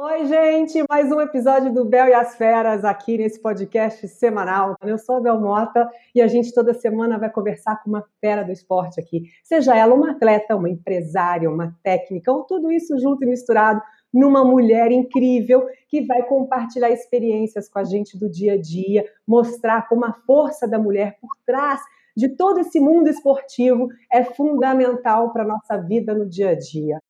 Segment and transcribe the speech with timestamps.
[0.00, 4.76] Oi, gente, mais um episódio do Bel e as Feras aqui nesse podcast semanal.
[4.80, 8.44] Eu sou a Bel Mota e a gente toda semana vai conversar com uma fera
[8.44, 9.24] do esporte aqui.
[9.42, 13.82] Seja ela uma atleta, uma empresária, uma técnica, ou tudo isso junto e misturado
[14.14, 19.88] numa mulher incrível que vai compartilhar experiências com a gente do dia a dia, mostrar
[19.88, 21.80] como a força da mulher por trás
[22.16, 27.00] de todo esse mundo esportivo é fundamental para a nossa vida no dia a dia.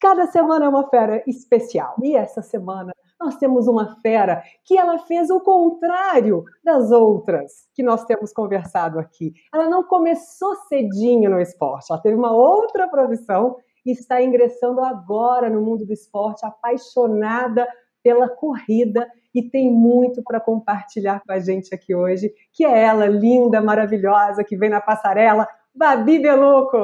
[0.00, 1.94] Cada semana é uma fera especial.
[2.02, 7.82] E essa semana nós temos uma fera que ela fez o contrário das outras que
[7.82, 9.34] nós temos conversado aqui.
[9.52, 15.50] Ela não começou cedinho no esporte, ela teve uma outra profissão e está ingressando agora
[15.50, 17.68] no mundo do esporte, apaixonada
[18.02, 23.06] pela corrida e tem muito para compartilhar com a gente aqui hoje, que é ela,
[23.06, 26.78] linda, maravilhosa, que vem na passarela, Babi Beloco.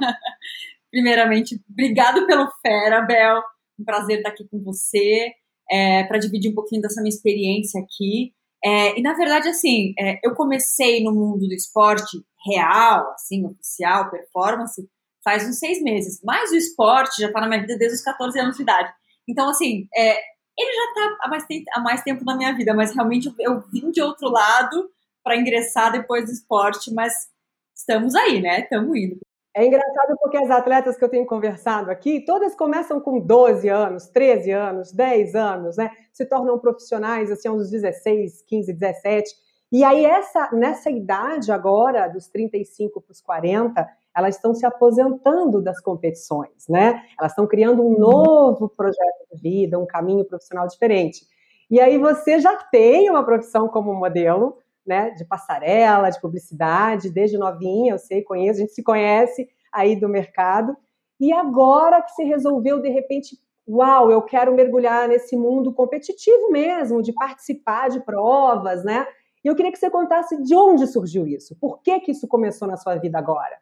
[0.90, 3.42] Primeiramente, obrigado pelo Fera, Bel.
[3.78, 5.32] Um prazer estar aqui com você,
[5.70, 8.32] é, para dividir um pouquinho dessa minha experiência aqui.
[8.64, 14.10] É, e na verdade, assim, é, eu comecei no mundo do esporte real, assim, oficial,
[14.10, 14.88] performance,
[15.22, 16.20] faz uns seis meses.
[16.24, 18.92] Mas o esporte já está na minha vida desde os 14 anos de idade.
[19.28, 20.16] Então, assim, é,
[20.58, 23.34] ele já está há, mais tempo, há mais tempo na minha vida, mas realmente eu,
[23.38, 24.88] eu vim de outro lado
[25.22, 27.12] para ingressar depois do esporte, mas
[27.74, 28.60] estamos aí, né?
[28.60, 29.18] Estamos indo.
[29.56, 34.06] É engraçado porque as atletas que eu tenho conversado aqui, todas começam com 12 anos,
[34.06, 35.90] 13 anos, 10 anos, né?
[36.12, 39.34] Se tornam profissionais assim aos 16, 15, 17.
[39.72, 45.62] E aí essa nessa idade agora, dos 35 para os 40, elas estão se aposentando
[45.62, 47.02] das competições, né?
[47.18, 51.24] Elas estão criando um novo projeto de vida, um caminho profissional diferente.
[51.70, 57.36] E aí você já tem uma profissão como modelo, né, de passarela, de publicidade, desde
[57.36, 60.76] novinha, eu sei, conheço, a gente se conhece aí do mercado.
[61.18, 63.36] E agora que você resolveu, de repente,
[63.68, 69.06] uau, eu quero mergulhar nesse mundo competitivo mesmo, de participar de provas, né?
[69.44, 72.66] E eu queria que você contasse de onde surgiu isso, por que que isso começou
[72.66, 73.56] na sua vida agora?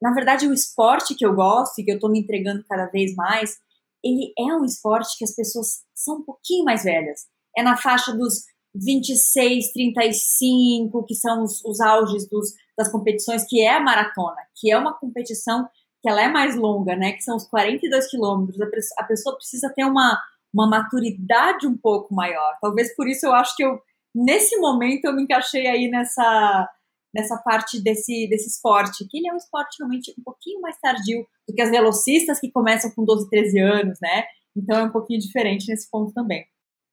[0.00, 3.14] Na verdade, o esporte que eu gosto e que eu estou me entregando cada vez
[3.14, 3.58] mais,
[4.02, 7.22] ele é um esporte que as pessoas são um pouquinho mais velhas.
[7.56, 8.44] É na faixa dos
[8.74, 14.70] 26, 35, que são os, os auges dos, das competições, que é a maratona, que
[14.70, 15.68] é uma competição
[16.02, 17.12] que ela é mais longa, né?
[17.12, 18.58] Que são os 42 quilômetros.
[18.98, 20.20] A pessoa precisa ter uma,
[20.52, 22.58] uma maturidade um pouco maior.
[22.60, 23.80] Talvez por isso eu acho que eu,
[24.14, 26.68] nesse momento, eu me encaixei aí nessa,
[27.14, 31.26] nessa parte desse, desse esporte, que ele é um esporte realmente um pouquinho mais tardio
[31.48, 34.24] do que as velocistas que começam com 12, 13 anos, né?
[34.56, 36.44] Então é um pouquinho diferente nesse ponto também.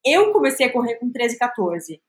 [0.06, 2.01] Eu comecei a correr com 13, 14.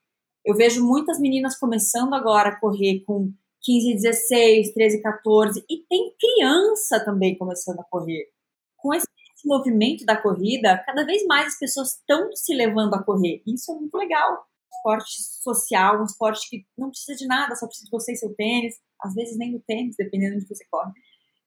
[0.45, 3.33] Eu vejo muitas meninas começando agora a correr com
[3.63, 8.29] 15, 16, 13, 14 e tem criança também começando a correr.
[8.77, 9.07] Com esse
[9.45, 13.43] movimento da corrida, cada vez mais as pessoas estão se levando a correr.
[13.47, 14.45] Isso é muito legal.
[14.75, 18.35] Esporte social, um esporte que não precisa de nada, só precisa de você e seu
[18.35, 20.93] tênis, às vezes nem do tênis, dependendo de você corre,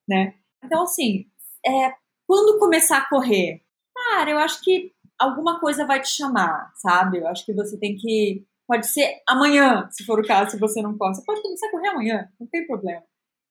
[0.08, 0.36] né?
[0.64, 1.26] Então, assim,
[1.66, 1.94] é,
[2.26, 3.62] quando começar a correr?
[3.94, 7.20] Cara, eu acho que alguma coisa vai te chamar, sabe?
[7.20, 8.46] Eu acho que você tem que.
[8.68, 11.18] Pode ser amanhã, se for o caso, se você não pode.
[11.18, 13.04] Você pode começar a correr amanhã, não tem problema.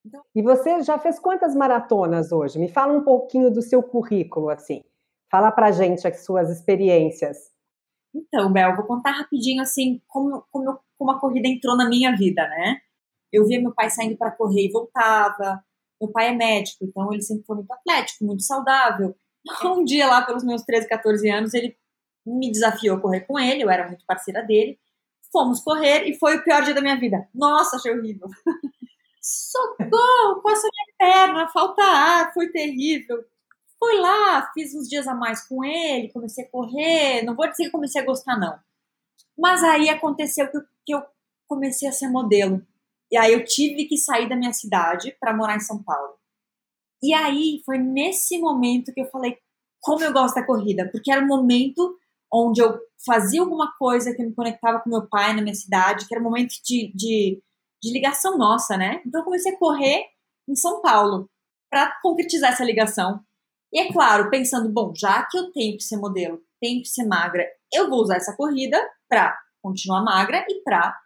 [0.05, 0.23] Então...
[0.35, 2.59] E você já fez quantas maratonas hoje?
[2.59, 4.83] Me fala um pouquinho do seu currículo, assim.
[5.31, 7.37] Fala pra gente as suas experiências.
[8.15, 12.47] Então, Bel, vou contar rapidinho, assim, como, como, como a corrida entrou na minha vida,
[12.49, 12.79] né?
[13.33, 15.65] Eu via meu pai saindo para correr e voltava.
[16.01, 19.17] Meu pai é médico, então ele sempre foi muito atlético, muito saudável.
[19.65, 21.77] Um dia lá, pelos meus 13, 14 anos, ele
[22.25, 24.79] me desafiou a correr com ele, eu era muito parceira dele.
[25.31, 27.29] Fomos correr e foi o pior dia da minha vida.
[27.35, 28.29] Nossa, achei horrível.
[29.21, 33.25] Socorro, coça minha perna, falta ar, foi terrível.
[33.79, 37.23] Fui lá, fiz uns dias a mais com ele, comecei a correr.
[37.23, 38.59] Não vou dizer que comecei a gostar, não.
[39.37, 41.03] Mas aí aconteceu que eu, que eu
[41.49, 42.65] comecei a ser modelo.
[43.11, 46.15] E aí eu tive que sair da minha cidade para morar em São Paulo.
[47.05, 49.37] E aí foi nesse momento que eu falei
[49.83, 51.99] como eu gosto da corrida, porque era um momento
[52.33, 56.15] onde eu fazia alguma coisa que me conectava com meu pai na minha cidade, que
[56.15, 57.43] era um momento de, de,
[57.83, 59.03] de ligação nossa, né?
[59.05, 60.07] Então eu comecei a correr
[60.49, 61.29] em São Paulo
[61.71, 63.21] para concretizar essa ligação.
[63.71, 67.05] E é claro, pensando, bom, já que eu tenho que ser modelo, tenho que ser
[67.05, 68.81] magra, eu vou usar essa corrida
[69.11, 70.97] para continuar magra e para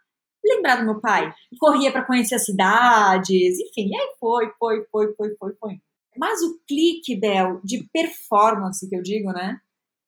[0.45, 1.33] lembrar do meu pai.
[1.59, 5.88] Corria para conhecer as cidades, enfim, e aí foi, foi, foi, foi, foi, foi.
[6.19, 9.57] Mas o clique, Bel, de performance que eu digo, né?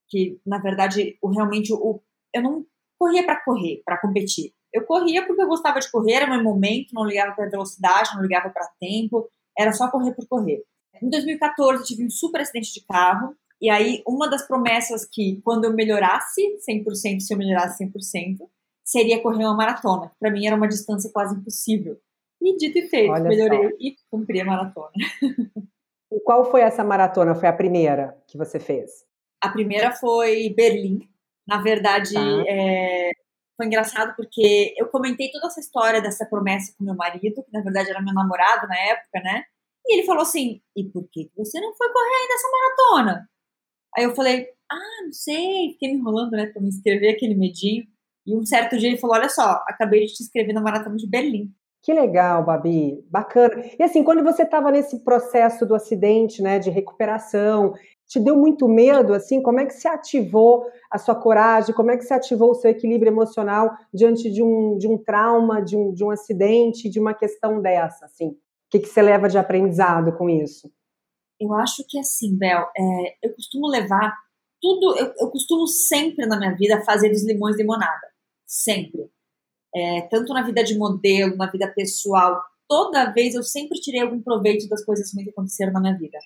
[0.09, 2.01] Que na verdade, o realmente o
[2.33, 2.65] eu não
[2.99, 4.53] corria para correr, para competir.
[4.73, 8.21] Eu corria porque eu gostava de correr, era meu momento, não ligava para velocidade, não
[8.21, 9.29] ligava para tempo.
[9.57, 10.63] era só correr por correr.
[11.01, 15.65] Em 2014, tive um super acidente de carro, e aí uma das promessas que, quando
[15.65, 18.37] eu melhorasse 100%, se eu melhorasse 100%,
[18.83, 20.11] seria correr uma maratona.
[20.19, 21.97] Para mim era uma distância quase impossível.
[22.41, 23.75] E dito e feito, Olha melhorei só.
[23.79, 24.91] e cumpri a maratona.
[26.11, 27.33] E qual foi essa maratona?
[27.35, 29.05] Foi a primeira que você fez?
[29.41, 31.07] A primeira foi Berlim.
[31.47, 32.43] Na verdade, tá.
[32.47, 33.11] é,
[33.57, 37.61] foi engraçado porque eu comentei toda essa história dessa promessa com meu marido, que na
[37.61, 39.43] verdade era meu namorado na época, né?
[39.85, 43.29] E ele falou assim: e por que você não foi correr ainda essa maratona?
[43.97, 47.85] Aí eu falei: ah, não sei, fiquei me enrolando, né, pra me inscrever, aquele medinho.
[48.25, 51.07] E um certo dia ele falou: olha só, acabei de te inscrever na maratona de
[51.07, 51.53] Berlim.
[51.83, 53.55] Que legal, Babi, bacana.
[53.79, 57.73] E assim, quando você estava nesse processo do acidente, né, de recuperação,
[58.07, 61.97] te deu muito medo, assim, como é que se ativou a sua coragem, como é
[61.97, 65.93] que se ativou o seu equilíbrio emocional diante de um, de um trauma, de um,
[65.93, 68.27] de um acidente, de uma questão dessa, assim?
[68.27, 68.37] O
[68.69, 70.69] que, que você leva de aprendizado com isso?
[71.39, 74.13] Eu acho que assim, Bel, é, eu costumo levar
[74.61, 78.07] tudo, eu, eu, costumo sempre na minha vida fazer dos limões limonada,
[78.45, 79.09] sempre.
[79.73, 84.21] É, tanto na vida de modelo, na vida pessoal, toda vez eu sempre tirei algum
[84.21, 86.17] proveito das coisas que aconteceram na minha vida.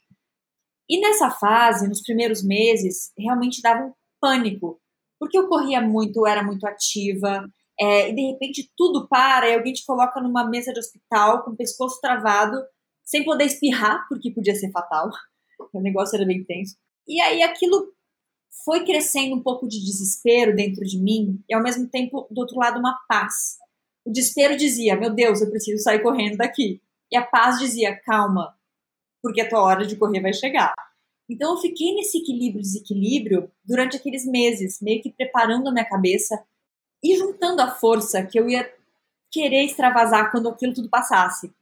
[0.90, 4.80] E nessa fase, nos primeiros meses, realmente dava um pânico,
[5.20, 7.48] porque eu corria muito, eu era muito ativa,
[7.80, 11.52] é, e de repente tudo para e alguém te coloca numa mesa de hospital com
[11.52, 12.58] o pescoço travado,
[13.04, 15.10] sem poder espirrar, porque podia ser fatal.
[15.74, 16.76] O negócio era bem tenso.
[17.08, 17.95] E aí aquilo
[18.64, 22.58] foi crescendo um pouco de desespero dentro de mim e ao mesmo tempo do outro
[22.58, 23.58] lado uma paz.
[24.06, 26.82] O desespero dizia: "Meu Deus, eu preciso sair correndo daqui".
[27.12, 28.56] E a paz dizia: "Calma,
[29.22, 30.74] porque a tua hora de correr vai chegar".
[31.30, 36.44] Então eu fiquei nesse equilíbrio desequilíbrio durante aqueles meses, meio que preparando a minha cabeça
[37.04, 38.72] e juntando a força que eu ia
[39.32, 41.54] querer extravasar quando aquilo tudo passasse.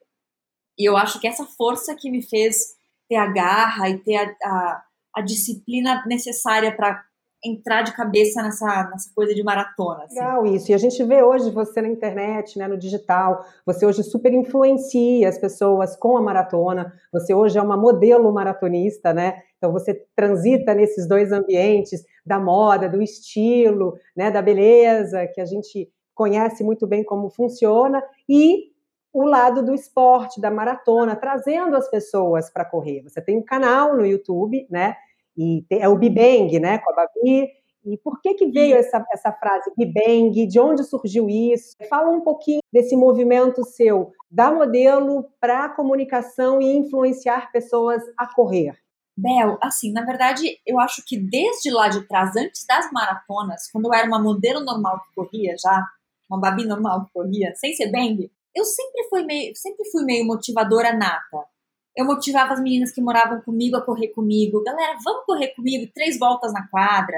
[0.78, 2.76] E eu acho que essa força que me fez
[3.08, 7.04] ter a garra e ter a, a, a disciplina necessária para
[7.46, 10.06] entrar de cabeça nessa, nessa coisa de maratona.
[10.06, 10.16] Assim.
[10.16, 10.72] Legal isso.
[10.72, 15.28] E a gente vê hoje você na internet, né, no digital, você hoje super influencia
[15.28, 16.94] as pessoas com a maratona.
[17.12, 19.42] Você hoje é uma modelo maratonista, né?
[19.58, 25.46] Então você transita nesses dois ambientes da moda, do estilo, né, da beleza, que a
[25.46, 28.72] gente conhece muito bem como funciona e
[29.12, 33.04] o lado do esporte, da maratona, trazendo as pessoas para correr.
[33.04, 34.96] Você tem um canal no YouTube, né?
[35.38, 37.50] E é o Bibeng, né, com a Babi.
[37.86, 40.32] E por que que veio essa, essa frase Bibeng?
[40.48, 41.76] De onde surgiu isso?
[41.90, 48.78] Fala um pouquinho desse movimento seu, da modelo para comunicação e influenciar pessoas a correr.
[49.16, 53.86] Bel, assim, na verdade, eu acho que desde lá de trás, antes das maratonas, quando
[53.86, 55.86] eu era uma modelo normal que corria já,
[56.30, 60.26] uma babi normal que corria, sem ser bang, eu sempre fui meio, sempre fui meio
[60.26, 61.53] motivadora nata
[61.96, 64.64] eu motivava as meninas que moravam comigo a correr comigo.
[64.64, 67.18] Galera, vamos correr comigo, três voltas na quadra.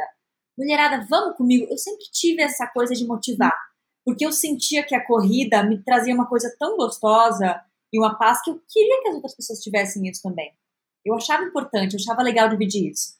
[0.58, 1.66] Mulherada, vamos comigo.
[1.70, 3.54] Eu sempre tive essa coisa de motivar,
[4.04, 7.62] porque eu sentia que a corrida me trazia uma coisa tão gostosa
[7.92, 10.52] e uma paz que eu queria que as outras pessoas tivessem isso também.
[11.06, 13.16] Eu achava importante, eu achava legal dividir isso.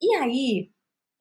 [0.00, 0.70] E aí,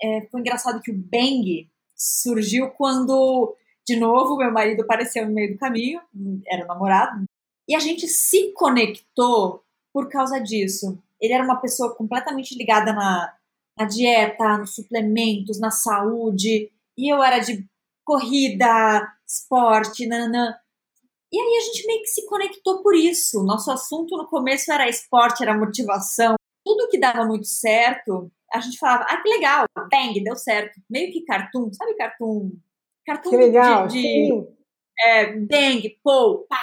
[0.02, 3.56] é, foi engraçado que o Bang surgiu quando,
[3.88, 6.02] de novo, meu marido apareceu no meio do caminho,
[6.48, 7.24] era namorado,
[7.68, 9.64] e a gente se conectou
[9.94, 11.02] por causa disso.
[11.20, 13.34] Ele era uma pessoa completamente ligada na,
[13.78, 17.66] na dieta, nos suplementos, na saúde, e eu era de
[18.04, 20.56] corrida, esporte, nanã.
[21.32, 23.44] E aí a gente meio que se conectou por isso.
[23.44, 26.36] Nosso assunto no começo era esporte, era motivação.
[26.66, 30.80] Tudo que dava muito certo, a gente falava, ah, que legal, bang, deu certo.
[30.90, 32.52] Meio que cartoon, sabe cartoon?
[33.06, 34.48] Cartoon que legal, de, de
[35.04, 36.62] é, bang, pô, pá,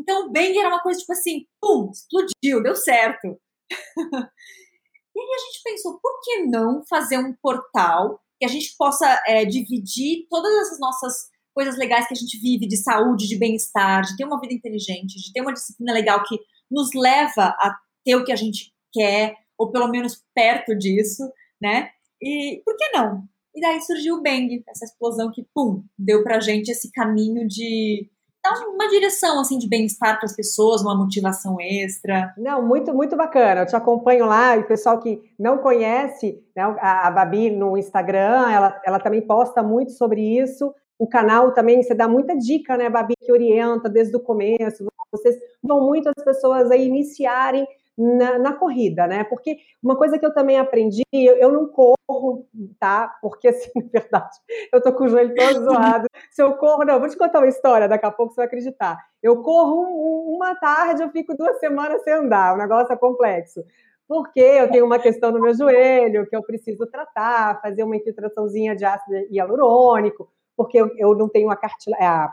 [0.00, 3.26] então o Bang era uma coisa tipo assim, pum, explodiu, deu certo.
[3.70, 9.22] e aí a gente pensou, por que não fazer um portal que a gente possa
[9.26, 14.02] é, dividir todas essas nossas coisas legais que a gente vive de saúde, de bem-estar,
[14.02, 16.38] de ter uma vida inteligente, de ter uma disciplina legal que
[16.70, 21.22] nos leva a ter o que a gente quer, ou pelo menos perto disso,
[21.60, 21.90] né?
[22.22, 23.28] E por que não?
[23.54, 28.08] E daí surgiu o Bang, essa explosão que, pum, deu pra gente esse caminho de
[28.42, 32.32] dá uma direção assim de bem-estar para as pessoas, uma motivação extra.
[32.36, 33.62] Não, muito muito bacana.
[33.62, 37.76] Eu te acompanho lá e o pessoal que não conhece né, a, a Babi no
[37.76, 40.74] Instagram, ela, ela também posta muito sobre isso.
[40.98, 44.84] O canal também você dá muita dica, né, Babi, que orienta desde o começo.
[45.12, 47.66] Vocês vão muito as pessoas a iniciarem
[47.96, 49.24] na, na, corrida, né?
[49.24, 53.08] Porque uma coisa que eu também aprendi, eu, eu, não corro, tá?
[53.20, 54.36] Porque, assim, na verdade,
[54.72, 56.06] eu tô com o joelho todo zoado.
[56.30, 58.98] Se eu corro, não, vou te contar uma história, daqui a pouco você vai acreditar.
[59.22, 63.62] Eu corro um, uma tarde, eu fico duas semanas sem andar, o negócio é complexo.
[64.08, 68.74] Porque eu tenho uma questão no meu joelho que eu preciso tratar, fazer uma infiltraçãozinha
[68.74, 72.32] de ácido hialurônico, porque eu, eu não tenho a cartilagem,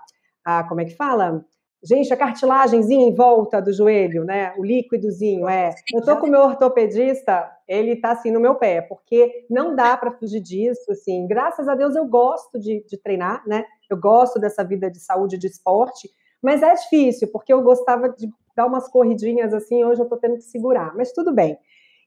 [0.68, 1.46] como é que fala?
[1.84, 4.54] Gente, a cartilagemzinha em volta do joelho, né?
[4.58, 5.76] O líquidozinho, é.
[5.94, 9.96] Eu tô com o meu ortopedista, ele tá assim no meu pé, porque não dá
[9.96, 11.28] para fugir disso, assim.
[11.28, 13.64] Graças a Deus eu gosto de, de treinar, né?
[13.90, 16.10] Eu gosto dessa vida de saúde, de esporte,
[16.42, 20.36] mas é difícil, porque eu gostava de dar umas corridinhas assim, hoje eu tô tendo
[20.36, 21.58] que segurar, mas tudo bem.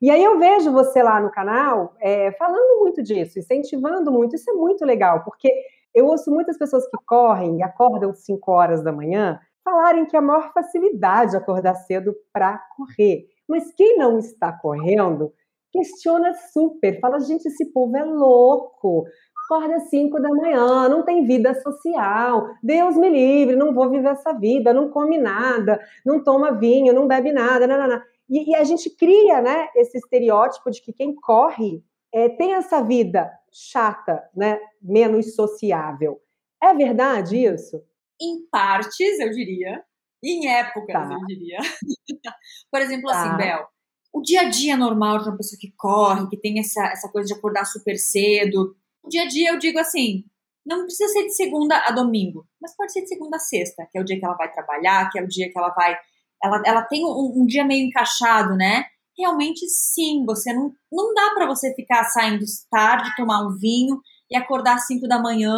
[0.03, 4.51] E aí eu vejo você lá no canal é, falando muito disso, incentivando muito, isso
[4.51, 5.49] é muito legal, porque
[5.95, 10.19] eu ouço muitas pessoas que correm e acordam 5 horas da manhã falarem que é
[10.19, 13.27] a maior facilidade acordar cedo para correr.
[13.49, 15.33] Mas quem não está correndo,
[15.73, 19.05] questiona super, fala, gente, esse povo é louco.
[19.45, 22.49] Acorda às 5 da manhã, não tem vida social.
[22.63, 27.09] Deus me livre, não vou viver essa vida, não come nada, não toma vinho, não
[27.09, 28.03] bebe nada, não, não, não.
[28.29, 32.81] E, e a gente cria, né, esse estereótipo de que quem corre é, tem essa
[32.83, 36.21] vida chata, né, menos sociável.
[36.63, 37.83] É verdade isso?
[38.21, 39.83] Em partes, eu diria,
[40.23, 41.13] em épocas, tá.
[41.13, 41.59] eu diria.
[42.71, 43.35] Por exemplo, assim, tá.
[43.35, 43.67] assim, Bel,
[44.13, 47.29] o dia a dia normal de uma pessoa que corre, que tem essa, essa coisa
[47.29, 48.75] de acordar super cedo.
[49.03, 50.25] O dia a dia eu digo assim,
[50.67, 53.99] não precisa ser de segunda a domingo, mas pode ser de segunda a sexta, que
[53.99, 55.97] é o dia que ela vai trabalhar, que é o dia que ela vai.
[56.43, 58.85] Ela, ela tem um, um dia meio encaixado, né?
[59.17, 64.01] Realmente sim, você não, não dá para você ficar saindo tarde, tomar um vinho
[64.31, 65.55] e acordar às 5 da manhã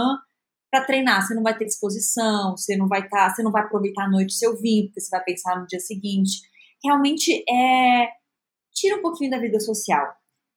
[0.73, 3.63] para treinar, você não vai ter disposição, você não vai estar, tá, você não vai
[3.63, 6.41] aproveitar a noite seu vinho, porque você vai pensar no dia seguinte.
[6.83, 8.09] Realmente é
[8.73, 10.15] tira um pouquinho da vida social,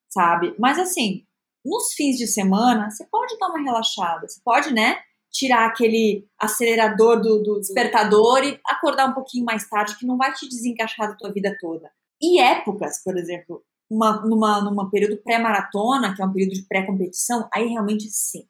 [0.07, 0.55] sabe?
[0.57, 1.25] Mas assim,
[1.65, 7.19] nos fins de semana, você pode dar uma relaxada, você pode, né, tirar aquele acelerador
[7.19, 11.17] do, do despertador e acordar um pouquinho mais tarde, que não vai te desencaixar da
[11.17, 11.91] tua vida toda.
[12.21, 17.49] E épocas, por exemplo, uma, numa, numa período pré-maratona, que é um período de pré-competição,
[17.53, 18.47] aí realmente sim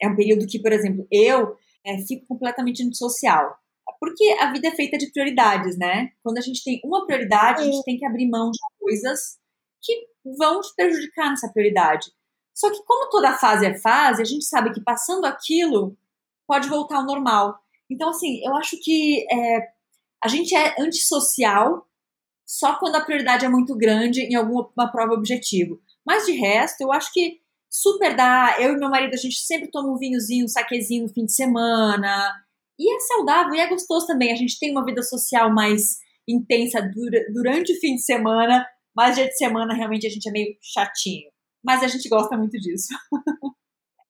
[0.00, 3.56] é um período que, por exemplo, eu é, fico completamente antissocial.
[4.00, 6.10] Porque a vida é feita de prioridades, né?
[6.22, 9.38] Quando a gente tem uma prioridade, a gente tem que abrir mão de coisas
[9.82, 10.06] que
[10.38, 12.12] vão te prejudicar nessa prioridade.
[12.54, 15.96] Só que como toda fase é fase, a gente sabe que passando aquilo
[16.46, 17.58] pode voltar ao normal.
[17.90, 19.68] Então, assim, eu acho que é,
[20.22, 21.86] a gente é antissocial
[22.46, 25.80] só quando a prioridade é muito grande em alguma prova objetivo.
[26.04, 28.56] Mas de resto, eu acho que super dá.
[28.58, 31.34] Eu e meu marido, a gente sempre toma um vinhozinho, um saquezinho no fim de
[31.34, 32.34] semana.
[32.78, 34.32] E é saudável e é gostoso também.
[34.32, 35.98] A gente tem uma vida social mais
[36.28, 36.80] intensa
[37.32, 41.30] durante o fim de semana, mas dia de semana realmente a gente é meio chatinho.
[41.64, 42.88] Mas a gente gosta muito disso.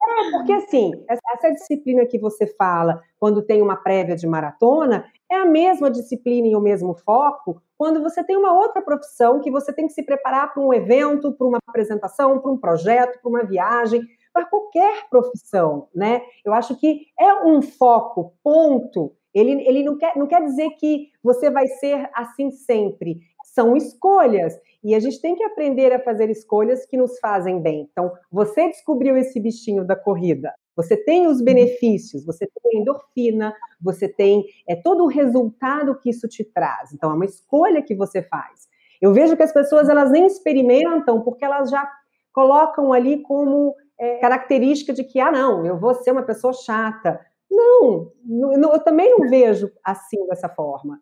[0.00, 5.34] É, porque assim, essa disciplina que você fala quando tem uma prévia de maratona é
[5.34, 9.72] a mesma disciplina e o mesmo foco quando você tem uma outra profissão que você
[9.72, 13.44] tem que se preparar para um evento, para uma apresentação, para um projeto, para uma
[13.44, 16.20] viagem, para qualquer profissão, né?
[16.44, 19.12] Eu acho que é um foco, ponto.
[19.32, 23.20] Ele, ele não, quer, não quer dizer que você vai ser assim sempre.
[23.44, 24.54] São escolhas.
[24.82, 27.88] E a gente tem que aprender a fazer escolhas que nos fazem bem.
[27.90, 30.52] Então, você descobriu esse bichinho da corrida.
[30.78, 36.28] Você tem os benefícios, você tem endorfina, você tem é, todo o resultado que isso
[36.28, 36.92] te traz.
[36.92, 38.68] Então, é uma escolha que você faz.
[39.02, 41.84] Eu vejo que as pessoas elas nem experimentam porque elas já
[42.32, 47.18] colocam ali como é, característica de que, ah, não, eu vou ser uma pessoa chata.
[47.50, 51.00] Não, não, eu também não vejo assim dessa forma.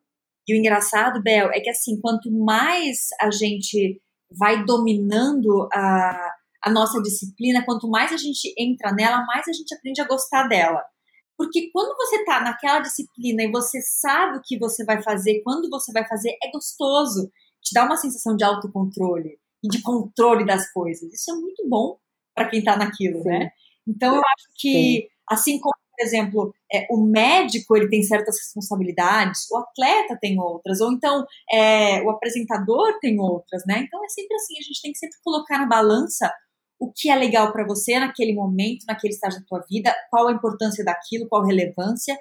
[0.48, 4.00] E o engraçado, Bel, é que assim, quanto mais a gente
[4.38, 6.25] vai dominando a,
[6.66, 10.48] a nossa disciplina, quanto mais a gente entra nela, mais a gente aprende a gostar
[10.48, 10.82] dela.
[11.38, 15.70] Porque quando você tá naquela disciplina e você sabe o que você vai fazer, quando
[15.70, 17.30] você vai fazer, é gostoso.
[17.62, 21.12] Te dá uma sensação de autocontrole e de controle das coisas.
[21.12, 21.98] Isso é muito bom
[22.34, 23.28] para quem tá naquilo, Sim.
[23.28, 23.50] né?
[23.86, 25.08] Então eu acho que, Sim.
[25.30, 30.80] assim como, por exemplo, é, o médico ele tem certas responsabilidades, o atleta tem outras,
[30.80, 33.84] ou então é, o apresentador tem outras, né?
[33.86, 36.28] Então é sempre assim, a gente tem que sempre colocar na balança
[36.78, 40.32] o que é legal para você naquele momento, naquele estágio da tua vida, qual a
[40.32, 42.16] importância daquilo, qual a relevância.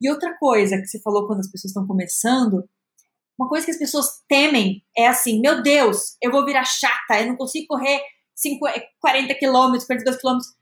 [0.00, 2.68] E outra coisa que você falou quando as pessoas estão começando,
[3.38, 7.28] uma coisa que as pessoas temem é assim: meu Deus, eu vou virar chata, eu
[7.28, 8.00] não consigo correr
[8.34, 10.54] 50, 40 quilômetros, 42 quilômetros.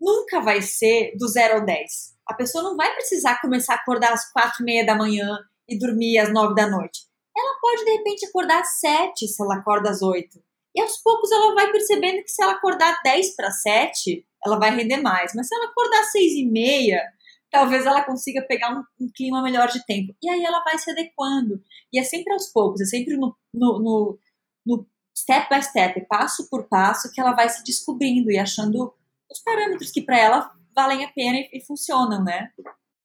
[0.00, 2.16] Nunca vai ser do zero ao 10.
[2.26, 5.38] A pessoa não vai precisar começar a acordar às quatro e meia da manhã
[5.68, 7.06] e dormir às nove da noite.
[7.36, 10.42] ela pode de repente acordar às 7 se ela acorda às 8.
[10.76, 14.76] E aos poucos ela vai percebendo que se ela acordar 10 para 7, ela vai
[14.76, 15.32] render mais.
[15.34, 17.02] Mas se ela acordar às 6 e meia,
[17.50, 20.14] talvez ela consiga pegar um, um, clima melhor de tempo.
[20.22, 21.62] E aí ela vai se adequando.
[21.90, 24.18] E é sempre aos poucos, é sempre no, no, no,
[24.66, 28.92] no step by step, passo por passo, que ela vai se descobrindo e achando
[29.30, 32.50] os parâmetros que para ela valem a pena e, e, funcionam, né?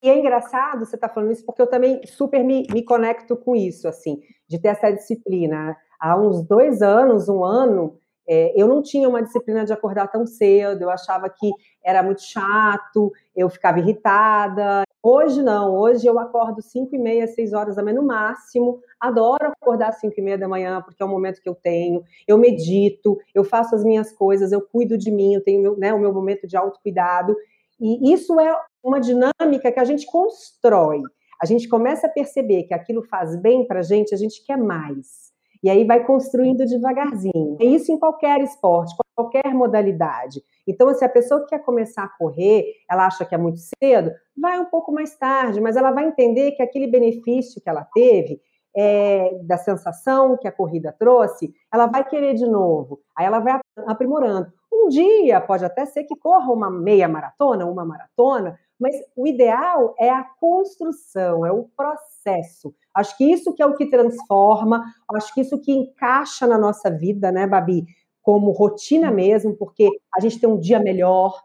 [0.03, 3.37] E é engraçado você estar tá falando isso, porque eu também super me, me conecto
[3.37, 5.77] com isso, assim, de ter essa disciplina.
[6.01, 7.95] Há uns dois anos, um ano,
[8.27, 11.51] é, eu não tinha uma disciplina de acordar tão cedo, eu achava que
[11.83, 14.81] era muito chato, eu ficava irritada.
[15.03, 18.79] Hoje não, hoje eu acordo 5 e meia, 6 horas da manhã no máximo.
[18.99, 22.03] Adoro acordar 5 e meia da manhã, porque é o momento que eu tenho.
[22.27, 25.93] Eu medito, eu faço as minhas coisas, eu cuido de mim, eu tenho meu, né,
[25.93, 27.35] o meu momento de autocuidado.
[27.79, 31.01] E isso é uma dinâmica que a gente constrói.
[31.41, 34.57] A gente começa a perceber que aquilo faz bem para a gente, a gente quer
[34.57, 35.30] mais.
[35.63, 37.57] E aí vai construindo devagarzinho.
[37.59, 40.41] É isso em qualquer esporte, qualquer modalidade.
[40.67, 44.59] Então, se a pessoa quer começar a correr, ela acha que é muito cedo, vai
[44.59, 48.39] um pouco mais tarde, mas ela vai entender que aquele benefício que ela teve,
[48.75, 52.99] é, da sensação que a corrida trouxe, ela vai querer de novo.
[53.17, 54.51] Aí ela vai aprimorando.
[54.71, 59.93] Um dia pode até ser que corra uma meia maratona, uma maratona, mas o ideal
[59.99, 62.73] é a construção, é o processo.
[62.93, 64.83] Acho que isso que é o que transforma,
[65.13, 67.85] acho que isso que encaixa na nossa vida, né, Babi,
[68.21, 71.39] como rotina mesmo, porque a gente tem um dia melhor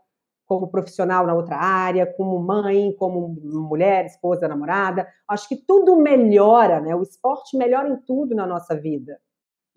[0.47, 5.07] como profissional na outra área, como mãe, como mulher, esposa, namorada.
[5.28, 6.95] Acho que tudo melhora, né?
[6.95, 9.19] O esporte melhora em tudo na nossa vida.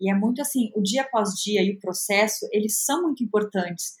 [0.00, 3.96] E é muito assim, o dia após dia e o processo, eles são muito importantes.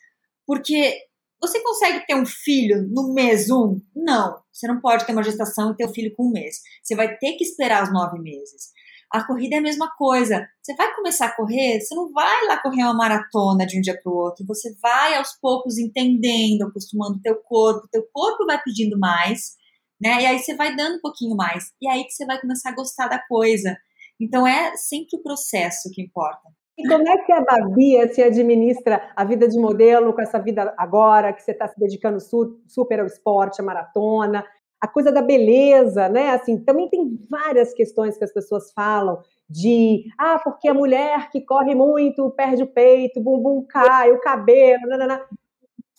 [0.46, 0.96] Porque
[1.40, 3.80] você consegue ter um filho no mês um?
[3.96, 4.40] Não.
[4.52, 6.56] Você não pode ter uma gestação e ter um filho com um mês.
[6.82, 8.70] Você vai ter que esperar os nove meses.
[9.10, 10.46] A corrida é a mesma coisa.
[10.62, 13.98] Você vai começar a correr, você não vai lá correr uma maratona de um dia
[14.00, 14.46] para o outro.
[14.46, 17.88] Você vai aos poucos entendendo, acostumando o teu corpo.
[17.90, 19.56] Teu corpo vai pedindo mais,
[20.00, 20.22] né?
[20.22, 21.72] E aí você vai dando um pouquinho mais.
[21.80, 23.76] E aí que você vai começar a gostar da coisa.
[24.20, 26.48] Então é sempre o processo que importa.
[26.80, 30.72] E como é que a Babi se administra a vida de modelo com essa vida
[30.78, 32.18] agora, que você está se dedicando
[32.66, 34.42] super ao esporte, à maratona,
[34.80, 36.30] a coisa da beleza, né?
[36.30, 41.42] Assim, também tem várias questões que as pessoas falam de, ah, porque a mulher que
[41.42, 45.22] corre muito perde o peito, o bumbum cai, o cabelo, nanana.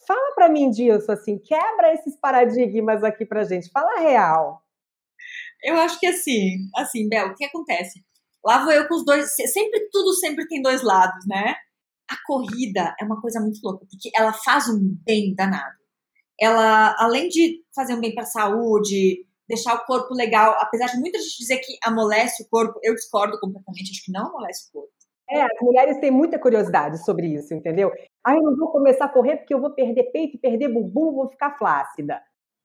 [0.07, 4.63] Fala para mim disso, assim, quebra esses paradigmas aqui pra gente, fala real.
[5.63, 8.03] Eu acho que assim, assim, Bel, o que acontece?
[8.45, 9.33] Lá vou eu com os dois.
[9.35, 11.55] Sempre, tudo sempre tem dois lados, né?
[12.09, 15.77] A corrida é uma coisa muito louca, porque ela faz um bem danado.
[16.39, 20.99] Ela, além de fazer um bem para a saúde, deixar o corpo legal, apesar de
[20.99, 24.71] muita gente dizer que amolece o corpo, eu discordo completamente, acho que não amolece o
[24.71, 24.91] corpo.
[25.29, 27.91] É, as mulheres têm muita curiosidade sobre isso, entendeu?
[28.25, 31.29] Ah, eu não vou começar a correr porque eu vou perder peito, perder bumbum, vou
[31.29, 32.21] ficar flácida.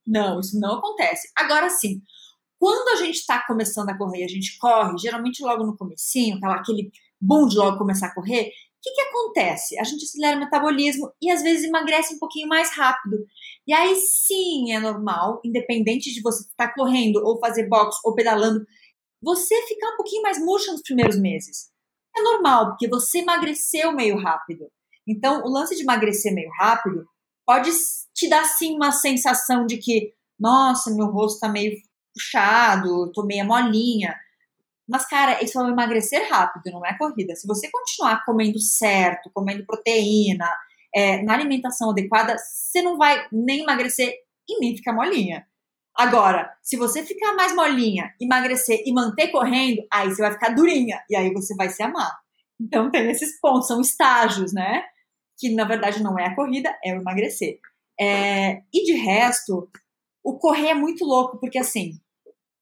[0.07, 1.29] Não, isso não acontece.
[1.37, 2.01] Agora sim,
[2.59, 6.57] quando a gente está começando a correr, a gente corre, geralmente logo no comecinho, aquela,
[6.57, 6.90] aquele
[7.21, 9.79] boom de logo começar a correr, o que, que acontece?
[9.79, 13.16] A gente acelera o metabolismo e às vezes emagrece um pouquinho mais rápido.
[13.66, 18.14] E aí sim é normal, independente de você estar tá correndo ou fazer box ou
[18.14, 18.64] pedalando,
[19.21, 21.69] você ficar um pouquinho mais murcha nos primeiros meses.
[22.16, 24.71] É normal, porque você emagreceu meio rápido.
[25.07, 27.05] Então, o lance de emagrecer meio rápido
[27.45, 27.71] pode
[28.14, 31.77] te dar sim uma sensação de que, nossa, meu rosto está meio
[32.16, 34.16] puxado, tô meia molinha.
[34.88, 37.35] Mas, cara, isso é emagrecer rápido, não é corrida.
[37.35, 40.48] Se você continuar comendo certo, comendo proteína,
[40.94, 44.14] é, na alimentação adequada, você não vai nem emagrecer
[44.48, 45.46] e nem ficar molinha.
[45.94, 51.02] Agora, se você ficar mais molinha, emagrecer e manter correndo, aí você vai ficar durinha
[51.11, 52.16] e aí você vai se amar.
[52.61, 54.85] Então tem esses pontos, são estágios, né?
[55.38, 57.59] Que na verdade não é a corrida, é o emagrecer.
[57.98, 59.70] É, e de resto,
[60.22, 61.98] o correr é muito louco, porque assim,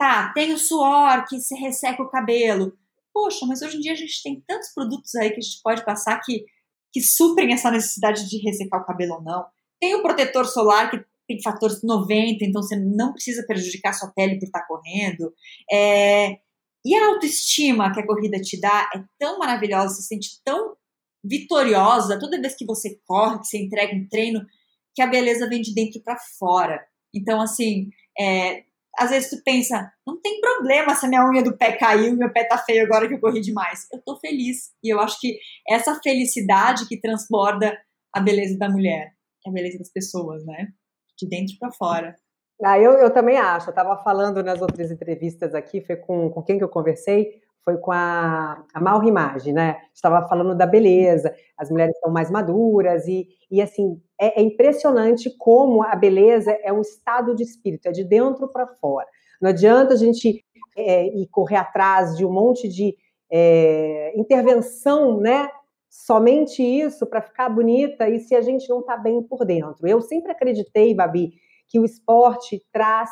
[0.04, 2.76] Tá, tem o suor que se resseca o cabelo.
[3.10, 5.82] Poxa, mas hoje em dia a gente tem tantos produtos aí que a gente pode
[5.82, 6.44] passar que,
[6.92, 9.46] que suprem essa necessidade de ressecar o cabelo ou não.
[9.80, 14.38] Tem o protetor solar que tem fator 90, então você não precisa prejudicar sua pele
[14.38, 15.32] por estar correndo.
[15.72, 16.32] É...
[16.84, 20.76] E a autoestima que a corrida te dá é tão maravilhosa, você se sente tão
[21.24, 24.44] vitoriosa toda vez que você corre, que você entrega um treino,
[24.94, 26.86] que a beleza vem de dentro para fora.
[27.14, 27.88] Então, assim,
[28.20, 28.64] é,
[28.98, 32.32] às vezes tu pensa, não tem problema se a minha unha do pé caiu meu
[32.32, 33.86] pé tá feio agora que eu corri demais.
[33.92, 34.72] Eu tô feliz.
[34.82, 37.76] E eu acho que essa felicidade que transborda
[38.12, 39.12] a beleza da mulher,
[39.46, 40.68] a beleza das pessoas, né?
[41.18, 42.14] De dentro para fora.
[42.62, 43.68] Ah, eu, eu também acho.
[43.68, 47.42] Eu estava falando nas outras entrevistas aqui, foi com, com quem que eu conversei?
[47.64, 49.80] Foi com a, a Mauro Imagem, né?
[49.92, 55.34] Estava falando da beleza, as mulheres são mais maduras e, e assim, é, é impressionante
[55.38, 59.06] como a beleza é um estado de espírito, é de dentro para fora.
[59.40, 60.44] Não adianta a gente
[60.76, 62.94] é, ir correr atrás de um monte de
[63.30, 65.48] é, intervenção, né?
[65.88, 69.86] Somente isso para ficar bonita e se a gente não está bem por dentro.
[69.86, 71.32] Eu sempre acreditei, Babi,
[71.68, 73.10] que o esporte traz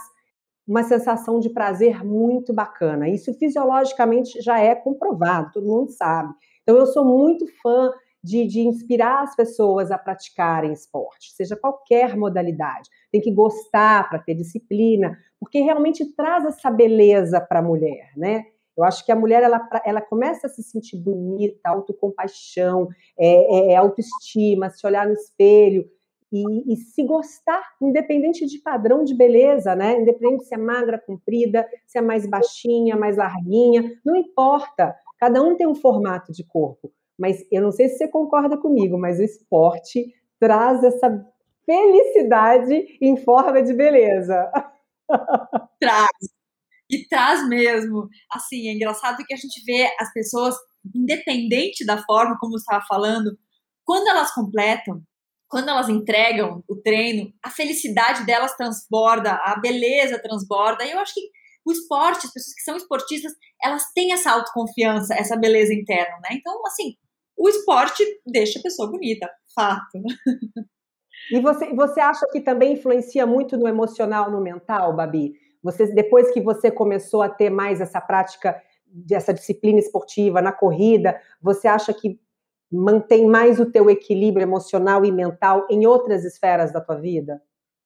[0.67, 3.09] uma sensação de prazer muito bacana.
[3.09, 6.33] Isso fisiologicamente já é comprovado, todo mundo sabe.
[6.63, 7.91] Então, eu sou muito fã
[8.23, 12.89] de, de, inspirar as pessoas a praticarem esporte, seja qualquer modalidade.
[13.11, 18.45] Tem que gostar para ter disciplina, porque realmente traz essa beleza para a mulher, né?
[18.77, 23.77] Eu acho que a mulher ela, ela começa a se sentir bonita, autocompaixão, é, é,
[23.77, 25.85] autoestima, se olhar no espelho
[26.33, 30.01] e, e, se gostar, independente de padrão de beleza, né?
[30.01, 34.97] Independente se é magra, comprida, se é mais baixinha, mais larguinha, não importa.
[35.19, 36.91] Cada um tem um formato de corpo.
[37.19, 41.25] Mas eu não sei se você concorda comigo, mas o esporte traz essa
[41.67, 44.51] felicidade em forma de beleza.
[45.79, 46.09] Traz.
[46.91, 48.09] E traz mesmo.
[48.31, 50.55] Assim, é engraçado que a gente vê as pessoas,
[50.95, 53.37] independente da forma como você estava falando,
[53.85, 55.03] quando elas completam,
[55.53, 60.83] quando elas entregam o treino, a felicidade delas transborda, a beleza transborda.
[60.83, 61.29] E eu acho que
[61.63, 66.31] o esporte, as pessoas que são esportistas, elas têm essa autoconfiança, essa beleza interna, né?
[66.33, 66.95] Então, assim,
[67.37, 70.01] o esporte deixa a pessoa bonita, fato.
[71.31, 75.35] E você, você acha que também influencia muito no emocional, no mental, Babi?
[75.63, 81.21] Você, depois que você começou a ter mais essa prática, dessa disciplina esportiva na corrida,
[81.41, 82.19] você acha que
[82.73, 87.43] mantém mais o teu equilíbrio emocional e mental em outras esferas da tua vida?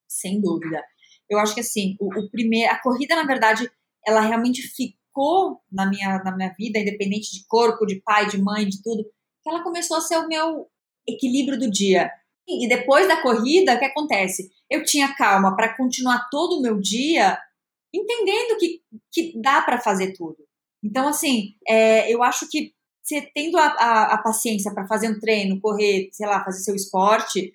[0.08, 0.82] Sem dúvida.
[1.28, 3.70] Eu acho que assim, o, o primeiro, a corrida, na verdade,
[4.06, 8.66] ela realmente ficou na minha, na minha vida, independente de corpo, de pai, de mãe,
[8.66, 9.04] de tudo,
[9.42, 10.68] que ela começou a ser o meu
[11.06, 12.10] equilíbrio do dia.
[12.48, 14.50] E depois da corrida, o que acontece?
[14.70, 17.36] Eu tinha calma para continuar todo o meu dia
[17.92, 18.80] entendendo que,
[19.12, 20.36] que dá para fazer tudo.
[20.82, 22.72] Então, assim, é, eu acho que
[23.06, 26.74] você tendo a, a, a paciência para fazer um treino, correr, sei lá, fazer seu
[26.74, 27.52] esporte,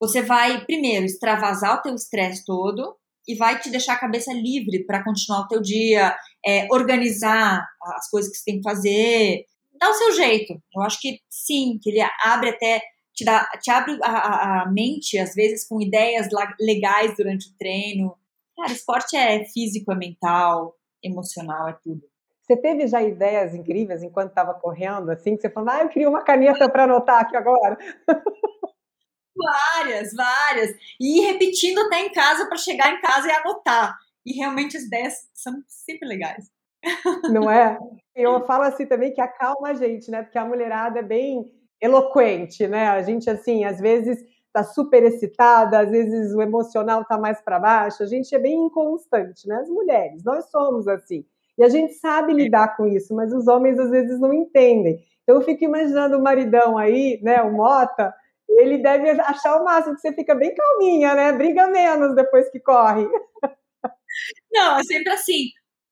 [0.00, 4.84] você vai, primeiro, extravasar o teu estresse todo e vai te deixar a cabeça livre
[4.84, 7.64] para continuar o teu dia, é, organizar
[7.96, 9.44] as coisas que você tem que fazer,
[9.78, 10.54] dá o seu jeito.
[10.74, 12.80] Eu acho que sim, que ele abre até,
[13.14, 16.28] te, dá, te abre a, a mente, às vezes, com ideias
[16.60, 18.16] legais durante o treino.
[18.56, 22.11] Cara, esporte é físico, é mental, emocional, é tudo.
[22.42, 26.08] Você teve já ideias incríveis enquanto estava correndo, assim, que você falou, ah, eu queria
[26.08, 27.78] uma caneta para anotar aqui agora?
[29.34, 30.70] Várias, várias.
[31.00, 33.96] E ir repetindo até em casa para chegar em casa e anotar.
[34.26, 36.50] E realmente as ideias são sempre legais.
[37.30, 37.78] Não é?
[38.14, 40.22] Eu falo assim também que acalma a gente, né?
[40.22, 41.44] Porque a mulherada é bem
[41.80, 42.88] eloquente, né?
[42.88, 44.18] A gente, assim, às vezes
[44.52, 48.02] tá super excitada, às vezes o emocional tá mais para baixo.
[48.02, 49.56] A gente é bem inconstante, né?
[49.56, 51.24] As mulheres, nós somos assim.
[51.58, 54.98] E a gente sabe lidar com isso, mas os homens às vezes não entendem.
[55.22, 58.12] Então eu fico imaginando o maridão aí, né, o Mota,
[58.48, 61.32] ele deve achar o máximo que você fica bem calminha, né?
[61.32, 63.06] Briga menos depois que corre.
[64.52, 65.48] Não, é sempre assim.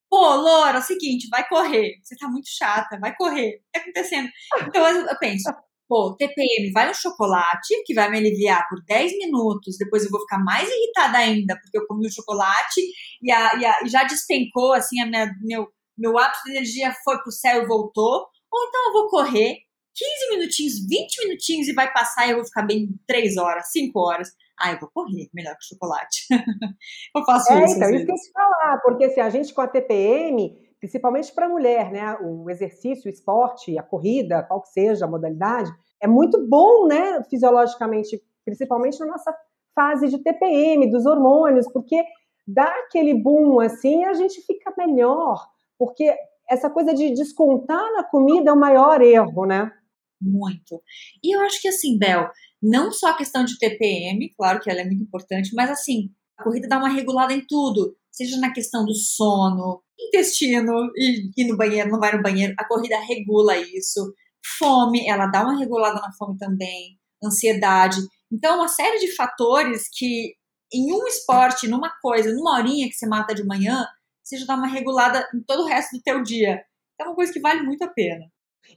[0.09, 1.95] Pô, Laura, é o seguinte, vai correr.
[2.03, 3.55] Você tá muito chata, vai correr.
[3.55, 4.29] O que tá acontecendo?
[4.67, 5.49] Então eu penso,
[5.91, 10.21] pô, TPM, vai um chocolate que vai me aliviar por 10 minutos, depois eu vou
[10.21, 12.79] ficar mais irritada ainda, porque eu comi o chocolate
[13.21, 16.95] e, a, e, a, e já despencou, assim, a minha, meu, meu ápice de energia
[17.03, 18.25] foi pro céu e voltou.
[18.49, 19.57] Ou então eu vou correr
[19.93, 23.99] 15 minutinhos, 20 minutinhos e vai passar e eu vou ficar bem 3 horas, 5
[23.99, 24.29] horas.
[24.57, 26.25] Ah, eu vou correr, melhor que chocolate.
[27.15, 27.75] eu faço é, isso.
[27.75, 31.45] Então, isso que eu te falar, porque assim, a gente com a TPM, principalmente para
[31.45, 32.17] a mulher, né?
[32.21, 37.23] O exercício, o esporte, a corrida, qual que seja a modalidade, é muito bom, né?
[37.29, 39.33] Fisiologicamente, principalmente na nossa
[39.75, 42.03] fase de TPM, dos hormônios, porque
[42.47, 46.13] dá aquele boom assim, a gente fica melhor, porque
[46.49, 49.71] essa coisa de descontar na comida é o maior erro, né?
[50.19, 50.81] Muito.
[51.23, 52.27] E eu acho que assim, Bel,
[52.61, 56.43] não só a questão de TPM, claro que ela é muito importante, mas assim, a
[56.43, 61.57] corrida dá uma regulada em tudo, seja na questão do sono, intestino e ir no
[61.57, 64.13] banheiro, não vai no banheiro, a corrida regula isso.
[64.57, 67.97] Fome, ela dá uma regulada na fome também, ansiedade.
[68.31, 70.33] Então, uma série de fatores que
[70.73, 73.85] em um esporte, numa coisa, numa horinha que você mata de manhã,
[74.23, 76.63] você já dá uma regulada em todo o resto do teu dia.
[76.99, 78.25] É uma coisa que vale muito a pena.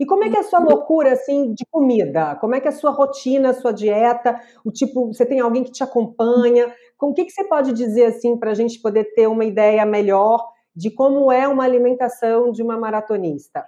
[0.00, 2.36] E como é que é a sua loucura assim de comida?
[2.36, 4.40] Como é que é a sua rotina, a sua dieta?
[4.64, 6.74] O tipo, você tem alguém que te acompanha?
[6.96, 9.84] Com o que, que você pode dizer assim para a gente poder ter uma ideia
[9.86, 10.42] melhor
[10.74, 13.64] de como é uma alimentação de uma maratonista?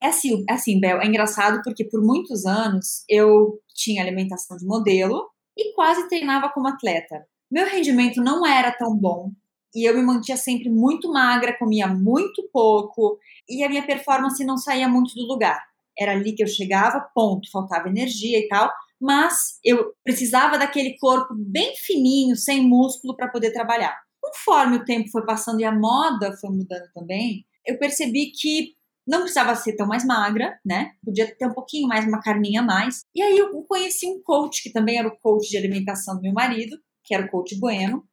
[0.00, 4.64] É assim, é assim, Bel, é engraçado porque por muitos anos eu tinha alimentação de
[4.64, 7.26] modelo e quase treinava como atleta.
[7.50, 9.30] Meu rendimento não era tão bom
[9.74, 13.18] e eu me mantinha sempre muito magra, comia muito pouco
[13.48, 15.60] e a minha performance não saía muito do lugar.
[15.98, 21.34] Era ali que eu chegava, ponto, faltava energia e tal, mas eu precisava daquele corpo
[21.36, 23.96] bem fininho, sem músculo para poder trabalhar.
[24.28, 28.72] Conforme o tempo foi passando e a moda foi mudando também, eu percebi que
[29.06, 30.92] não precisava ser tão mais magra, né?
[31.02, 33.00] Podia ter um pouquinho mais, uma carninha a mais.
[33.14, 36.32] E aí eu conheci um coach, que também era o coach de alimentação do meu
[36.32, 38.04] marido, que era o coach Bueno,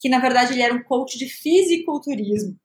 [0.00, 2.56] que na verdade ele era um coach de fisiculturismo.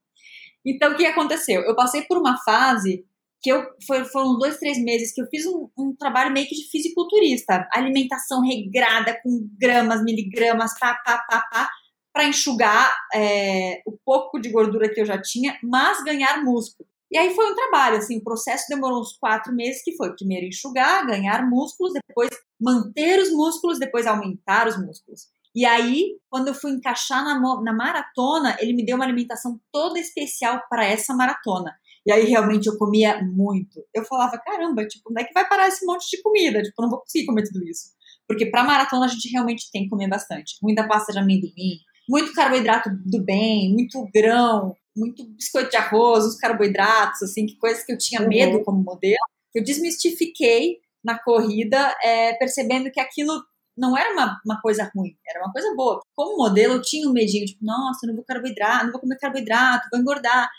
[0.64, 1.62] Então o que aconteceu?
[1.62, 3.06] Eu passei por uma fase
[3.42, 3.66] que eu
[4.12, 8.42] foram dois, três meses que eu fiz um, um trabalho meio que de fisiculturista, alimentação
[8.42, 11.70] regrada com gramas, miligramas, pá, pá, pá, pá,
[12.14, 16.88] para enxugar é, o pouco de gordura que eu já tinha, mas ganhar músculo.
[17.12, 20.46] E aí foi um trabalho, assim, o processo demorou uns quatro meses, que foi primeiro
[20.46, 25.28] enxugar, ganhar músculos, depois manter os músculos, depois aumentar os músculos.
[25.56, 30.00] E aí, quando eu fui encaixar na, na maratona, ele me deu uma alimentação toda
[30.00, 31.76] especial para essa maratona.
[32.06, 33.84] E aí, realmente, eu comia muito.
[33.94, 36.62] Eu falava, caramba, tipo, onde é que vai parar esse monte de comida?
[36.62, 37.90] Tipo, não vou conseguir comer tudo isso.
[38.28, 40.56] Porque para maratona a gente realmente tem que comer bastante.
[40.62, 46.38] Muita pasta de amendoim, muito carboidrato do bem, muito grão, muito biscoito de arroz, os
[46.38, 48.64] carboidratos, assim, que coisas que eu tinha medo uhum.
[48.64, 49.16] como modelo,
[49.54, 53.40] eu desmistifiquei na corrida, é, percebendo que aquilo
[53.78, 56.02] não era uma, uma coisa ruim, era uma coisa boa.
[56.16, 59.88] Como modelo, eu tinha um medinho, tipo, nossa, não vou carboidrato, não vou comer carboidrato,
[59.92, 60.50] vou engordar.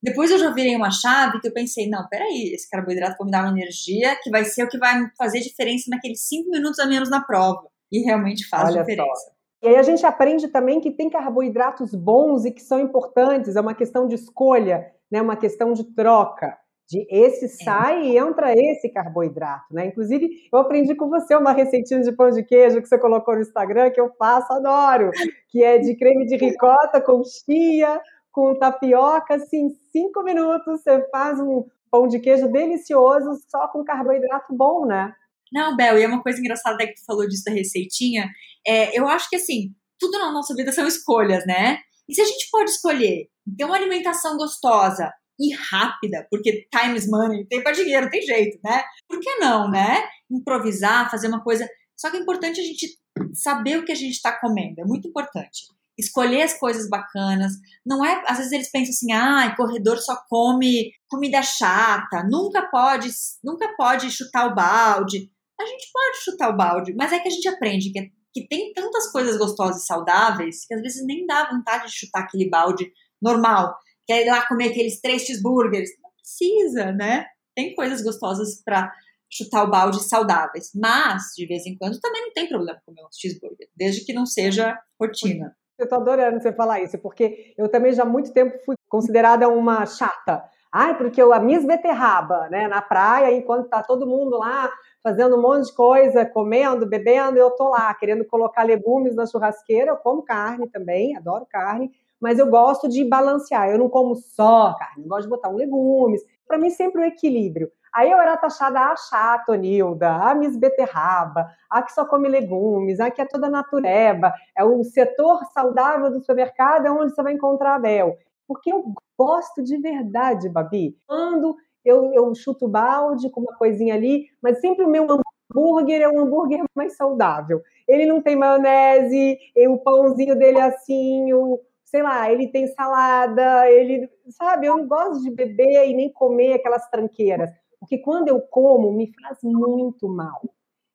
[0.00, 3.32] Depois eu já virei uma chave que eu pensei, não, peraí, esse carboidrato vai me
[3.32, 6.86] dar uma energia que vai ser o que vai fazer diferença naqueles cinco minutos a
[6.86, 7.68] menos na prova.
[7.90, 9.26] E realmente faz Olha diferença.
[9.26, 9.33] Só.
[9.64, 13.60] E aí a gente aprende também que tem carboidratos bons e que são importantes, é
[13.62, 15.22] uma questão de escolha, né?
[15.22, 16.54] uma questão de troca.
[16.86, 17.48] De esse é.
[17.48, 18.04] sai é.
[18.08, 19.86] e entra esse carboidrato, né?
[19.86, 23.40] Inclusive, eu aprendi com você uma receitinha de pão de queijo que você colocou no
[23.40, 25.10] Instagram, que eu faço, adoro,
[25.48, 27.98] que é de creme de ricota com chia,
[28.30, 34.54] com tapioca, assim, cinco minutos você faz um pão de queijo delicioso só com carboidrato
[34.54, 35.14] bom, né?
[35.52, 38.28] Não, Bel, e é uma coisa engraçada que tu falou disso da receitinha.
[38.66, 41.78] É, eu acho que assim, tudo na nossa vida são escolhas, né?
[42.08, 47.08] E se a gente pode escolher ter uma alimentação gostosa e rápida, porque time is
[47.08, 48.82] money, tempo é dinheiro, tem jeito, né?
[49.08, 50.02] Por que não, né?
[50.30, 51.68] Improvisar, fazer uma coisa.
[51.96, 52.98] Só que é importante a gente
[53.34, 55.66] saber o que a gente está comendo, é muito importante.
[55.96, 57.52] Escolher as coisas bacanas.
[57.86, 58.22] Não é.
[58.26, 63.08] Às vezes eles pensam assim, ah, corredor só come comida chata, nunca pode,
[63.42, 67.30] nunca pode chutar o balde a gente pode chutar o balde, mas é que a
[67.30, 71.48] gente aprende que, que tem tantas coisas gostosas e saudáveis que às vezes nem dá
[71.50, 72.90] vontade de chutar aquele balde
[73.20, 75.90] normal, que é ir lá comer aqueles três cheeseburgers.
[76.02, 77.26] Não precisa, né?
[77.54, 78.92] Tem coisas gostosas para
[79.30, 83.08] chutar o balde saudáveis, mas de vez em quando também não tem problema comer um
[83.12, 85.56] cheeseburger, desde que não seja rotina.
[85.78, 89.48] Eu tô adorando você falar isso, porque eu também já há muito tempo fui considerada
[89.48, 90.44] uma chata.
[90.72, 94.70] Ai, porque eu, a Miss Beterraba, né, na praia, enquanto tá todo mundo lá
[95.04, 99.90] fazendo um monte de coisa, comendo, bebendo, eu tô lá querendo colocar legumes na churrasqueira,
[99.90, 104.74] eu como carne também, adoro carne, mas eu gosto de balancear, eu não como só
[104.78, 107.70] carne, eu gosto de botar um legumes, para mim sempre um equilíbrio.
[107.92, 112.98] Aí eu era taxada a chata, Tonilda, a Miss Beterraba, a que só come legumes,
[112.98, 117.34] a que é toda natureba, é o setor saudável do supermercado, é onde você vai
[117.34, 118.16] encontrar a Bel.
[118.48, 118.84] Porque eu
[119.18, 120.96] gosto de verdade, Babi.
[121.06, 125.06] Quando eu, eu chuto balde com uma coisinha ali, mas sempre o meu
[125.50, 127.62] hambúrguer é um hambúrguer mais saudável.
[127.86, 133.70] Ele não tem maionese, o pãozinho dele é assim, o, sei lá, ele tem salada,
[133.70, 138.40] ele, sabe, eu não gosto de beber e nem comer aquelas tranqueiras, porque quando eu
[138.40, 140.40] como me faz muito mal.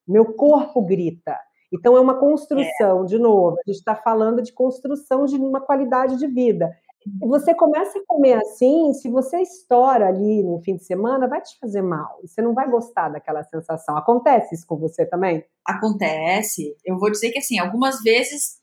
[0.08, 1.38] Meu corpo grita.
[1.72, 3.06] Então é uma construção, é.
[3.06, 6.76] de novo, a gente está falando de construção de uma qualidade de vida.
[7.22, 11.58] Você começa a comer assim, se você estoura ali no fim de semana, vai te
[11.60, 12.20] fazer mal.
[12.22, 13.98] Você não vai gostar daquela sensação.
[13.98, 15.44] Acontece isso com você também?
[15.66, 16.76] Acontece.
[16.86, 18.58] Eu vou dizer que assim, algumas vezes,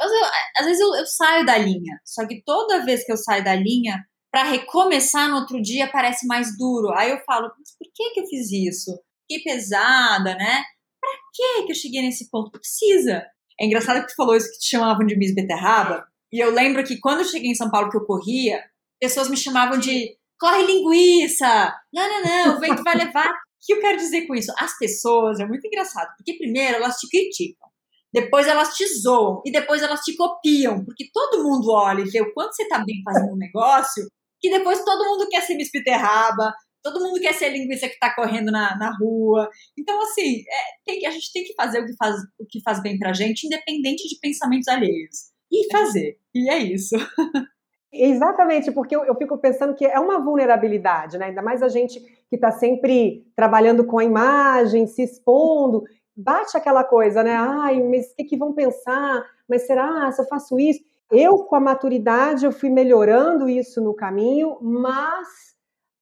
[0.56, 1.98] às vezes eu, eu saio da linha.
[2.04, 6.26] Só que toda vez que eu saio da linha, para recomeçar no outro dia parece
[6.26, 6.90] mais duro.
[6.92, 8.90] Aí eu falo, por que que eu fiz isso?
[9.26, 10.62] Que pesada, né?
[11.00, 12.50] Pra que que eu cheguei nesse ponto?
[12.50, 13.24] Precisa.
[13.58, 16.06] É engraçado que tu falou isso que te chamavam de Miss Beterraba.
[16.32, 18.62] E eu lembro que quando eu cheguei em São Paulo que eu corria,
[19.00, 23.28] pessoas me chamavam de corre linguiça, não, não, não, o vento vai levar.
[23.28, 24.52] O que eu quero dizer com isso?
[24.58, 27.68] As pessoas, é muito engraçado, porque primeiro elas te criticam,
[28.12, 32.20] depois elas te zoam e depois elas te copiam, porque todo mundo olha e vê
[32.20, 34.06] o quanto você tá bem fazendo um negócio,
[34.40, 38.52] que depois todo mundo quer ser mispiterraba, todo mundo quer ser linguista que está correndo
[38.52, 39.48] na, na rua.
[39.76, 42.80] Então, assim, é, tem, a gente tem que fazer o que faz, o que faz
[42.80, 45.32] bem pra gente, independente de pensamentos alheios.
[45.50, 46.18] E fazer.
[46.34, 46.96] E é isso.
[47.92, 51.26] Exatamente, porque eu, eu, fico pensando que é uma vulnerabilidade, né?
[51.26, 56.84] Ainda mais a gente que está sempre trabalhando com a imagem, se expondo, bate aquela
[56.84, 57.34] coisa, né?
[57.34, 59.24] Ai, mas o que, que vão pensar?
[59.48, 60.80] Mas será se eu faço isso?
[61.10, 65.28] Eu, com a maturidade, eu fui melhorando isso no caminho, mas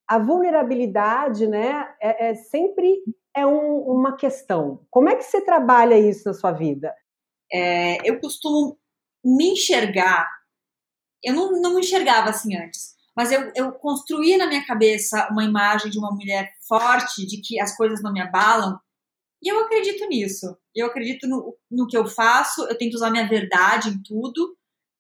[0.09, 3.03] a vulnerabilidade, né, é, é sempre
[3.37, 4.81] é um, uma questão.
[4.91, 6.95] Como é que você trabalha isso na sua vida?
[7.53, 8.79] É, eu costumo
[9.25, 10.29] me enxergar.
[11.23, 15.45] Eu não, não me enxergava assim antes, mas eu, eu construí na minha cabeça uma
[15.45, 18.79] imagem de uma mulher forte, de que as coisas não me abalam,
[19.43, 20.57] e eu acredito nisso.
[20.75, 24.57] Eu acredito no, no que eu faço, eu tento usar minha verdade em tudo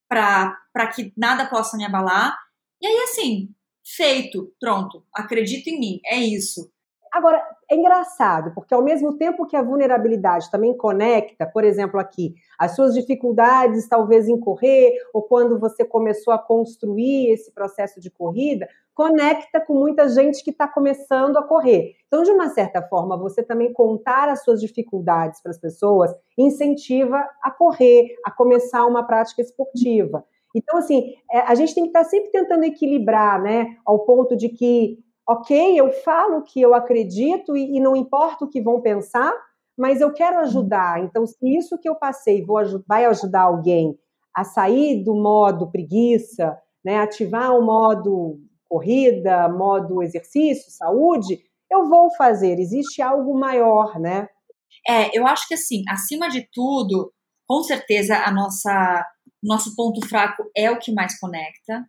[0.08, 2.38] para que nada possa me abalar.
[2.80, 3.48] E aí, assim,
[3.84, 6.70] feito, pronto, acredito em mim, é isso.
[7.12, 12.34] Agora, é engraçado, porque ao mesmo tempo que a vulnerabilidade também conecta, por exemplo, aqui,
[12.58, 18.10] as suas dificuldades talvez em correr, ou quando você começou a construir esse processo de
[18.10, 21.96] corrida, conecta com muita gente que está começando a correr.
[22.06, 27.28] Então, de uma certa forma, você também contar as suas dificuldades para as pessoas incentiva
[27.42, 30.24] a correr, a começar uma prática esportiva.
[30.54, 34.36] Então, assim, é, a gente tem que estar tá sempre tentando equilibrar, né, ao ponto
[34.36, 38.80] de que, ok, eu falo que eu acredito e, e não importa o que vão
[38.80, 39.32] pensar,
[39.76, 41.02] mas eu quero ajudar.
[41.02, 43.98] Então, se isso que eu passei vou, vai ajudar alguém
[44.34, 51.38] a sair do modo preguiça, né, ativar o modo corrida, modo exercício, saúde,
[51.70, 52.58] eu vou fazer.
[52.58, 54.28] Existe algo maior, né?
[54.86, 57.12] É, eu acho que assim, acima de tudo,
[57.46, 59.04] com certeza a nossa
[59.42, 61.84] nosso ponto fraco é o que mais conecta.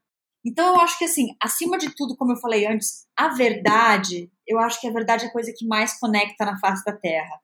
[0.45, 4.59] Então eu acho que assim, acima de tudo, como eu falei antes, a verdade, eu
[4.59, 7.41] acho que a verdade é a coisa que mais conecta na face da Terra.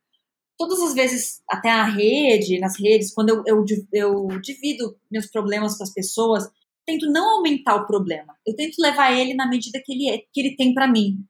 [0.55, 5.75] Todas as vezes, até na rede, nas redes, quando eu, eu, eu divido meus problemas
[5.75, 6.47] com as pessoas,
[6.85, 8.35] tento não aumentar o problema.
[8.45, 11.25] Eu tento levar ele na medida que ele, é, que ele tem para mim.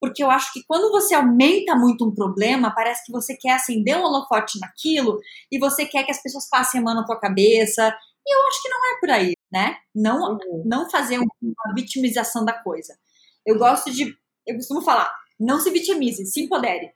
[0.00, 3.96] Porque eu acho que quando você aumenta muito um problema, parece que você quer acender
[3.96, 7.96] um holofote naquilo e você quer que as pessoas passem a mão na tua cabeça.
[8.26, 9.76] E eu acho que não é por aí, né?
[9.94, 10.62] Não, uhum.
[10.64, 12.96] não fazer uma vitimização da coisa.
[13.44, 14.16] Eu gosto de.
[14.46, 16.90] Eu costumo falar, não se vitimize, se empodere.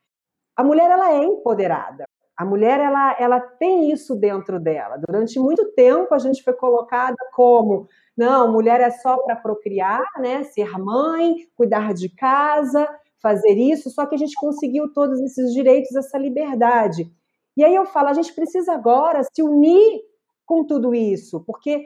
[0.56, 2.04] A mulher, ela é empoderada.
[2.36, 4.98] A mulher, ela, ela tem isso dentro dela.
[5.06, 10.42] Durante muito tempo, a gente foi colocada como não, mulher é só para procriar, né?
[10.44, 12.88] Ser mãe, cuidar de casa,
[13.20, 13.90] fazer isso.
[13.90, 17.12] Só que a gente conseguiu todos esses direitos, essa liberdade.
[17.56, 20.02] E aí eu falo, a gente precisa agora se unir
[20.46, 21.84] com tudo isso, porque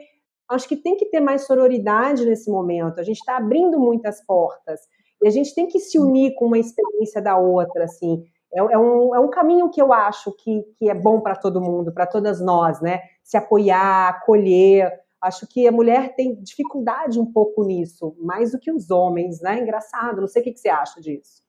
[0.51, 2.99] acho que tem que ter mais sororidade nesse momento.
[2.99, 4.79] A gente está abrindo muitas portas
[5.21, 8.23] e a gente tem que se unir com uma experiência da outra, assim.
[8.53, 11.61] É, é, um, é um caminho que eu acho que, que é bom para todo
[11.61, 13.01] mundo, para todas nós, né?
[13.23, 14.91] Se apoiar, acolher.
[15.21, 19.59] Acho que a mulher tem dificuldade um pouco nisso, mais do que os homens, né?
[19.59, 21.43] Engraçado, não sei o que, que você acha disso.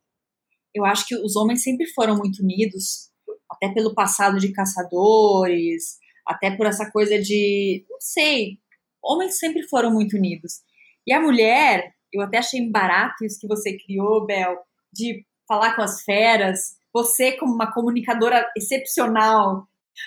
[0.74, 3.10] Eu acho que os homens sempre foram muito unidos,
[3.50, 8.58] até pelo passado de caçadores, até por essa coisa de, não sei,
[9.02, 10.60] homens sempre foram muito unidos.
[11.06, 14.56] E a mulher, eu até achei barato isso que você criou, Bel,
[14.92, 19.66] de falar com as feras, você como uma comunicadora excepcional,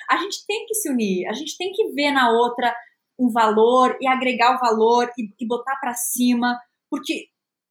[0.10, 2.76] a gente tem que se unir, a gente tem que ver na outra
[3.18, 7.30] um valor e agregar o valor e, e botar para cima, porque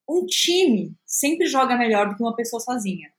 [0.08, 3.10] um time sempre joga melhor do que uma pessoa sozinha.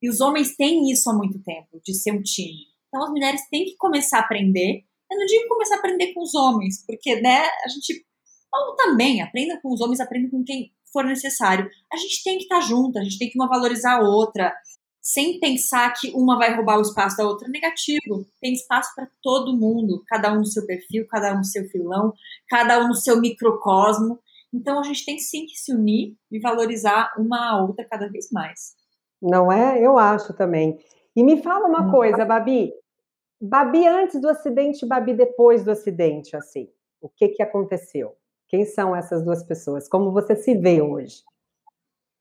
[0.00, 2.66] E os homens têm isso há muito tempo, de ser um time.
[2.88, 4.84] Então as mulheres têm que começar a aprender.
[5.12, 8.04] Eu não digo começar a aprender com os homens, porque né, a gente
[8.54, 11.68] ou também aprenda com os homens, aprenda com quem for necessário.
[11.92, 14.54] A gente tem que estar junto, a gente tem que uma valorizar a outra
[15.00, 17.48] sem pensar que uma vai roubar o espaço da outra.
[17.48, 18.24] Negativo.
[18.40, 22.12] Tem espaço para todo mundo, cada um no seu perfil, cada um no seu filão,
[22.48, 24.20] cada um no seu microcosmo.
[24.54, 28.30] Então a gente tem sim que se unir e valorizar uma a outra cada vez
[28.30, 28.74] mais.
[29.20, 29.80] Não é?
[29.80, 30.78] Eu acho também.
[31.16, 32.72] E me fala uma coisa, Babi.
[33.44, 36.68] Babi antes do acidente, Babi depois do acidente, assim.
[37.00, 38.16] O que que aconteceu?
[38.48, 39.88] Quem são essas duas pessoas?
[39.88, 41.24] Como você se vê hoje?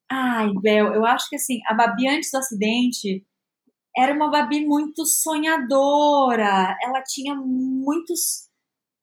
[0.10, 3.24] Ai, Bel, eu acho que assim, a Babi antes do acidente
[3.96, 6.76] era uma Babi muito sonhadora.
[6.82, 8.50] Ela tinha muitos.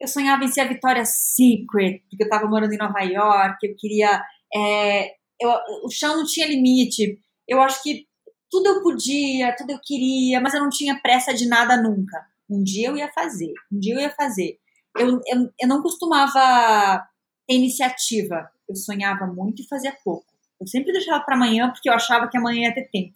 [0.01, 3.77] Eu sonhava em ser a Victoria's Secret, porque eu estava morando em Nova York, eu
[3.77, 4.21] queria.
[4.53, 5.12] É...
[5.41, 5.51] Eu...
[5.85, 7.16] O chão não tinha limite.
[7.47, 8.08] Eu acho que
[8.51, 12.26] tudo eu podia, tudo eu queria, mas eu não tinha pressa de nada nunca.
[12.49, 14.59] Um dia eu ia fazer, um dia eu ia fazer.
[14.96, 17.07] Eu, eu, eu não costumava
[17.46, 18.51] ter iniciativa.
[18.68, 20.26] Eu sonhava muito e fazia pouco.
[20.61, 23.14] Eu sempre deixava para amanhã porque eu achava que amanhã ia ter tempo.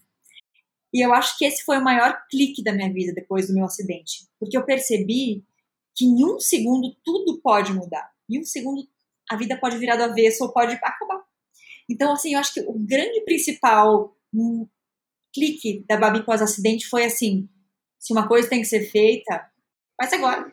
[0.93, 3.65] E eu acho que esse foi o maior clique da minha vida depois do meu
[3.65, 5.43] acidente, porque eu percebi
[5.95, 8.11] que em um segundo tudo pode mudar.
[8.29, 8.87] Em um segundo
[9.31, 11.23] a vida pode virar do avesso ou pode acabar.
[11.89, 14.67] Então, assim, eu acho que o grande principal hum,
[15.33, 17.49] clique da Babi pós-acidente foi assim:
[17.99, 19.47] se uma coisa tem que ser feita,
[20.01, 20.51] faz agora.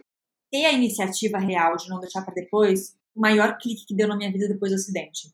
[0.52, 4.18] Ter a iniciativa real de não deixar para depois, o maior clique que deu na
[4.18, 5.30] minha vida depois do acidente.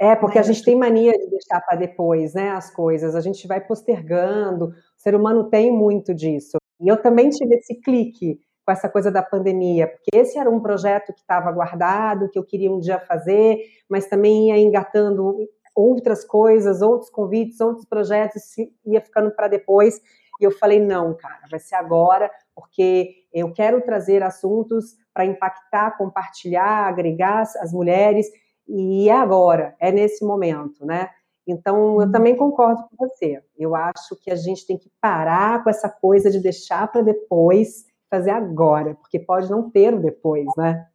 [0.00, 3.14] É, porque a gente tem mania de deixar para depois, né, as coisas.
[3.14, 4.66] A gente vai postergando.
[4.66, 6.56] O ser humano tem muito disso.
[6.80, 10.60] E eu também tive esse clique com essa coisa da pandemia, porque esse era um
[10.60, 13.58] projeto que estava guardado, que eu queria um dia fazer,
[13.88, 15.36] mas também ia engatando
[15.74, 18.42] outras coisas, outros convites, outros projetos,
[18.86, 20.00] ia ficando para depois.
[20.40, 25.96] E eu falei: não, cara, vai ser agora, porque eu quero trazer assuntos para impactar,
[25.96, 28.26] compartilhar, agregar as mulheres,
[28.66, 31.10] e é agora, é nesse momento, né?
[31.46, 32.10] Então, eu uhum.
[32.10, 33.42] também concordo com você.
[33.56, 37.84] Eu acho que a gente tem que parar com essa coisa de deixar para depois,
[38.10, 40.86] fazer agora, porque pode não ter o depois, né?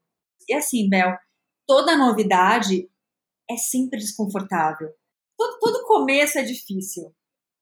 [0.48, 1.16] E assim, Bel,
[1.68, 2.90] toda novidade
[3.50, 4.89] é sempre desconfortável.
[5.38, 7.14] Todo, todo começo é difícil.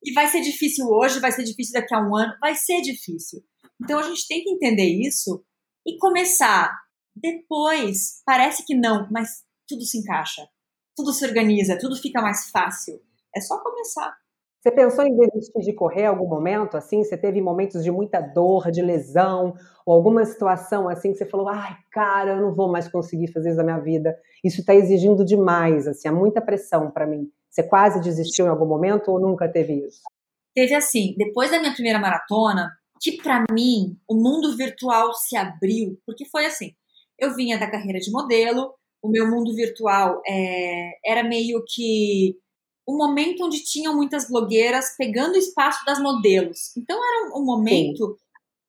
[0.04, 3.42] E vai ser difícil hoje, vai ser difícil daqui a um ano, vai ser difícil.
[3.82, 5.44] Então a gente tem que entender isso
[5.86, 6.72] e começar.
[7.14, 10.48] Depois, parece que não, mas tudo se encaixa,
[10.96, 13.00] tudo se organiza, tudo fica mais fácil.
[13.34, 14.16] É só começar.
[14.60, 17.04] Você pensou em desistir de correr algum momento, assim?
[17.04, 19.54] Você teve momentos de muita dor, de lesão,
[19.86, 23.50] ou alguma situação assim que você falou, ai, cara, eu não vou mais conseguir fazer
[23.50, 24.18] isso na minha vida.
[24.44, 27.30] Isso está exigindo demais, assim, há muita pressão para mim.
[27.48, 30.02] Você quase desistiu em algum momento ou nunca teve isso?
[30.54, 35.96] Teve assim, depois da minha primeira maratona, que para mim o mundo virtual se abriu,
[36.04, 36.72] porque foi assim,
[37.16, 42.36] eu vinha da carreira de modelo, o meu mundo virtual é, era meio que
[42.88, 46.74] o momento onde tinham muitas blogueiras pegando o espaço das modelos.
[46.74, 48.16] Então era um, um momento Sim.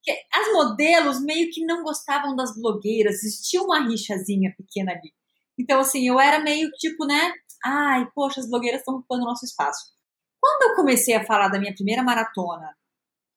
[0.03, 5.13] que as modelos meio que não gostavam das blogueiras, existia uma rixazinha pequena ali.
[5.57, 7.32] Então, assim, eu era meio tipo, né?
[7.63, 9.93] Ai, poxa, as blogueiras estão ocupando o nosso espaço.
[10.38, 12.76] Quando eu comecei a falar da minha primeira maratona,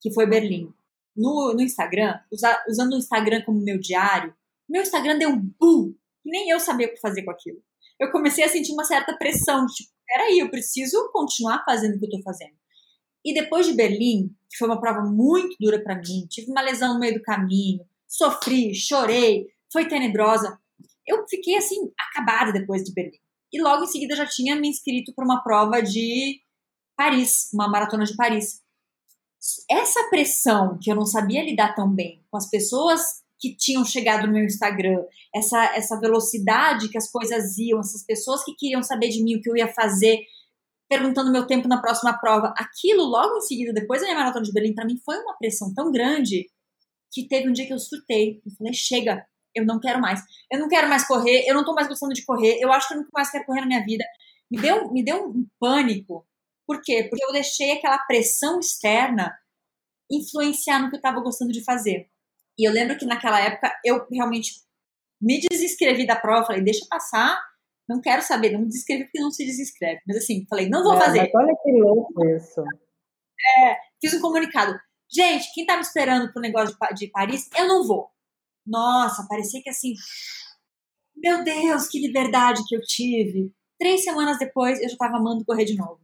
[0.01, 0.75] que foi Berlim,
[1.17, 4.35] no, no Instagram, usa, usando o Instagram como meu diário,
[4.69, 5.93] meu Instagram deu um boom,
[6.25, 7.63] que nem eu sabia o que fazer com aquilo.
[8.01, 12.05] Eu comecei a sentir uma certa pressão, tipo, peraí, eu preciso continuar fazendo o que
[12.05, 12.53] eu tô fazendo.
[13.25, 16.95] E depois de Berlim, que foi uma prova muito dura para mim, tive uma lesão
[16.95, 20.59] no meio do caminho, sofri, chorei, foi tenebrosa.
[21.07, 23.19] Eu fiquei assim, acabada depois de Berlim.
[23.53, 26.41] E logo em seguida já tinha me inscrito para uma prova de
[26.97, 28.61] Paris, uma maratona de Paris.
[29.71, 34.29] Essa pressão que eu não sabia lidar tão bem com as pessoas que tinham chegado
[34.29, 35.03] no meu Instagram,
[35.35, 39.43] essa, essa velocidade que as coisas iam, essas pessoas que queriam saber de mim o
[39.43, 40.21] que eu ia fazer,
[40.89, 44.53] perguntando meu tempo na próxima prova, aquilo logo em seguida, depois da minha maratona de
[44.53, 46.49] Berlim, para mim foi uma pressão tão grande
[47.11, 48.41] que teve um dia que eu surtei.
[48.47, 49.27] Eu falei, chega,
[49.57, 50.23] eu não quero mais.
[50.51, 52.95] Eu não quero mais correr, eu não tô mais gostando de correr, eu acho que
[52.95, 54.05] eu nunca mais quero correr na minha vida.
[54.49, 56.25] Me deu, me deu um pânico.
[56.65, 57.09] Por quê?
[57.11, 59.37] Porque eu deixei aquela pressão externa
[60.09, 62.09] influenciar no que eu estava gostando de fazer.
[62.59, 64.53] E eu lembro que naquela época eu realmente
[65.21, 67.41] me desinscrevi da prova, falei, deixa passar,
[67.89, 70.01] não quero saber, não me desescrevi porque não se desinscreve.
[70.07, 71.31] Mas assim, falei, não vou é, fazer.
[71.35, 72.61] olha que louco isso.
[73.59, 74.79] É, fiz um comunicado.
[75.11, 78.09] Gente, quem tá me esperando pro negócio de, de Paris, eu não vou.
[78.67, 79.95] Nossa, parecia que assim,
[81.17, 83.53] meu Deus, que liberdade que eu tive.
[83.79, 86.01] Três semanas depois, eu já tava amando correr de novo.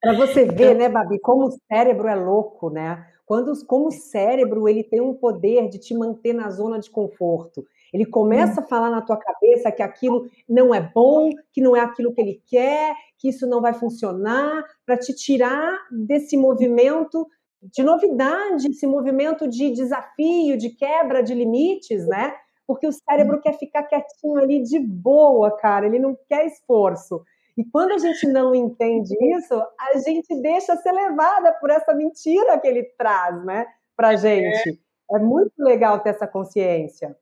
[0.00, 3.12] Para você ver, né, Babi, como o cérebro é louco, né?
[3.28, 7.62] Quando, como o cérebro ele tem um poder de te manter na zona de conforto.
[7.92, 11.80] Ele começa a falar na tua cabeça que aquilo não é bom, que não é
[11.80, 17.26] aquilo que ele quer, que isso não vai funcionar, para te tirar desse movimento
[17.60, 22.34] de novidade, esse movimento de desafio, de quebra de limites, né?
[22.66, 27.20] Porque o cérebro quer ficar quietinho ali de boa, cara, ele não quer esforço.
[27.58, 32.58] E quando a gente não entende isso, a gente deixa ser levada por essa mentira
[32.60, 34.80] que ele traz, né, pra gente.
[35.10, 37.16] É, é muito legal ter essa consciência.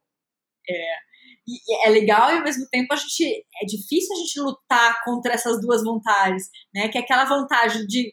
[0.69, 1.07] É.
[1.49, 5.33] E é legal e ao mesmo tempo a gente é difícil a gente lutar contra
[5.33, 6.89] essas duas vontades, né?
[6.89, 8.13] Que é aquela vontade de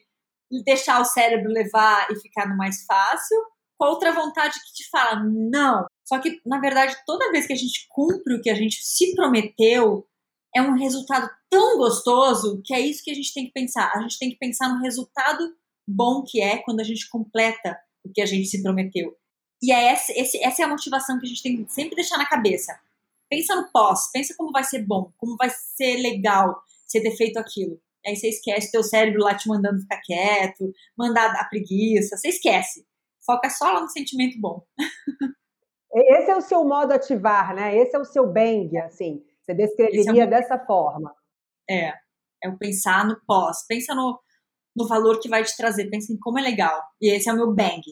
[0.64, 3.36] deixar o cérebro levar e ficar no mais fácil,
[3.76, 5.84] com outra vontade que te fala não.
[6.04, 9.14] Só que na verdade toda vez que a gente cumpre o que a gente se
[9.16, 10.06] prometeu,
[10.54, 13.90] é um resultado tão gostoso que é isso que a gente tem que pensar.
[13.94, 15.54] A gente tem que pensar no resultado
[15.86, 19.16] bom que é quando a gente completa o que a gente se prometeu.
[19.62, 22.28] E é essa, essa é a motivação que a gente tem que sempre deixar na
[22.28, 22.78] cabeça.
[23.28, 27.38] Pensa no pós, pensa como vai ser bom, como vai ser legal você ter feito
[27.38, 27.80] aquilo.
[28.06, 32.86] Aí você esquece teu cérebro lá te mandando ficar quieto, mandar a preguiça, você esquece.
[33.24, 34.62] Foca só lá no sentimento bom.
[35.96, 37.76] Esse é o seu modo ativar, né?
[37.76, 39.24] Esse é o seu bang, assim.
[39.44, 41.14] Você descreveria é dessa forma.
[41.68, 41.92] É,
[42.42, 43.66] é o pensar no pós.
[43.66, 44.18] Pensa no,
[44.76, 46.82] no valor que vai te trazer, pensa em como é legal.
[47.00, 47.82] E esse é o meu bang.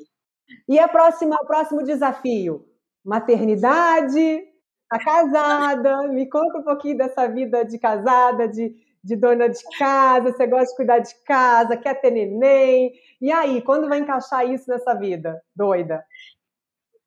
[0.69, 2.67] E a próxima, o próximo desafio?
[3.05, 4.43] Maternidade,
[4.89, 10.33] tá casada, me conta um pouquinho dessa vida de casada, de, de dona de casa,
[10.33, 12.93] você gosta de cuidar de casa, quer ter neném.
[13.21, 15.43] E aí, quando vai encaixar isso nessa vida?
[15.57, 16.05] Doida.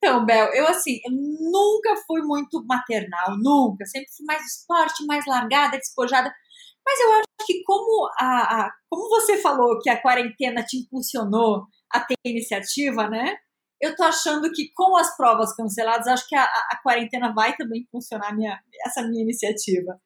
[0.06, 3.88] Então, Bel, eu assim, eu nunca fui muito maternal, nunca.
[3.88, 6.32] Sempre fui mais esporte, mais largada, despojada.
[6.86, 11.66] Mas eu acho que como a, a, como você falou que a quarentena te impulsionou
[11.92, 13.36] a ter iniciativa, né?
[13.82, 17.82] Eu tô achando que com as provas canceladas, acho que a, a quarentena vai também
[17.82, 20.00] impulsionar minha, essa minha iniciativa.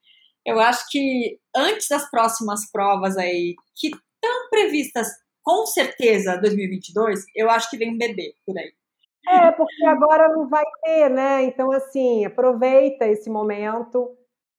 [0.46, 5.10] Eu acho que antes das próximas provas aí, que estão previstas
[5.44, 8.79] com certeza 2022, eu acho que vem um bebê por aí.
[9.28, 11.44] É, porque agora não vai ter, né?
[11.44, 14.16] Então, assim, aproveita esse momento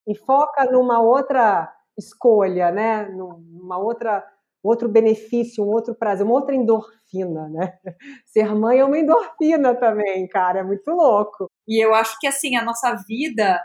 [0.07, 3.09] e foca numa outra escolha, né?
[3.09, 4.25] Numa outra
[4.63, 7.79] outro benefício, um outro prazer, uma outra endorfina, né?
[8.27, 11.47] Ser mãe é uma endorfina também, cara, é muito louco.
[11.67, 13.59] E eu acho que assim, a nossa vida,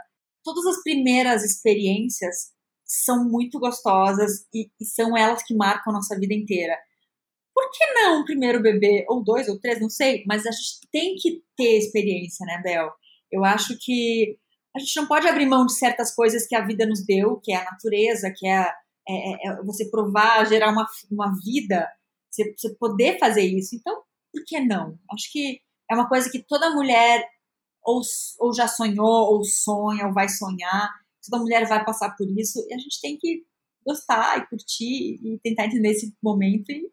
[0.44, 2.54] todas as primeiras experiências
[2.86, 6.78] são muito gostosas e, e são elas que marcam a nossa vida inteira
[7.56, 10.82] por que não um primeiro bebê, ou dois, ou três, não sei, mas a gente
[10.92, 12.92] tem que ter experiência, né, Bel?
[13.32, 14.38] Eu acho que
[14.76, 17.54] a gente não pode abrir mão de certas coisas que a vida nos deu, que
[17.54, 18.70] é a natureza, que é,
[19.08, 21.90] é, é você provar, gerar uma, uma vida,
[22.30, 23.74] você, você poder fazer isso.
[23.74, 24.02] Então,
[24.34, 25.00] por que não?
[25.14, 27.26] Acho que é uma coisa que toda mulher
[27.86, 28.02] ou,
[28.40, 30.90] ou já sonhou, ou sonha, ou vai sonhar.
[31.26, 33.46] Toda mulher vai passar por isso e a gente tem que
[33.88, 36.90] gostar e curtir e tentar entender esse momento e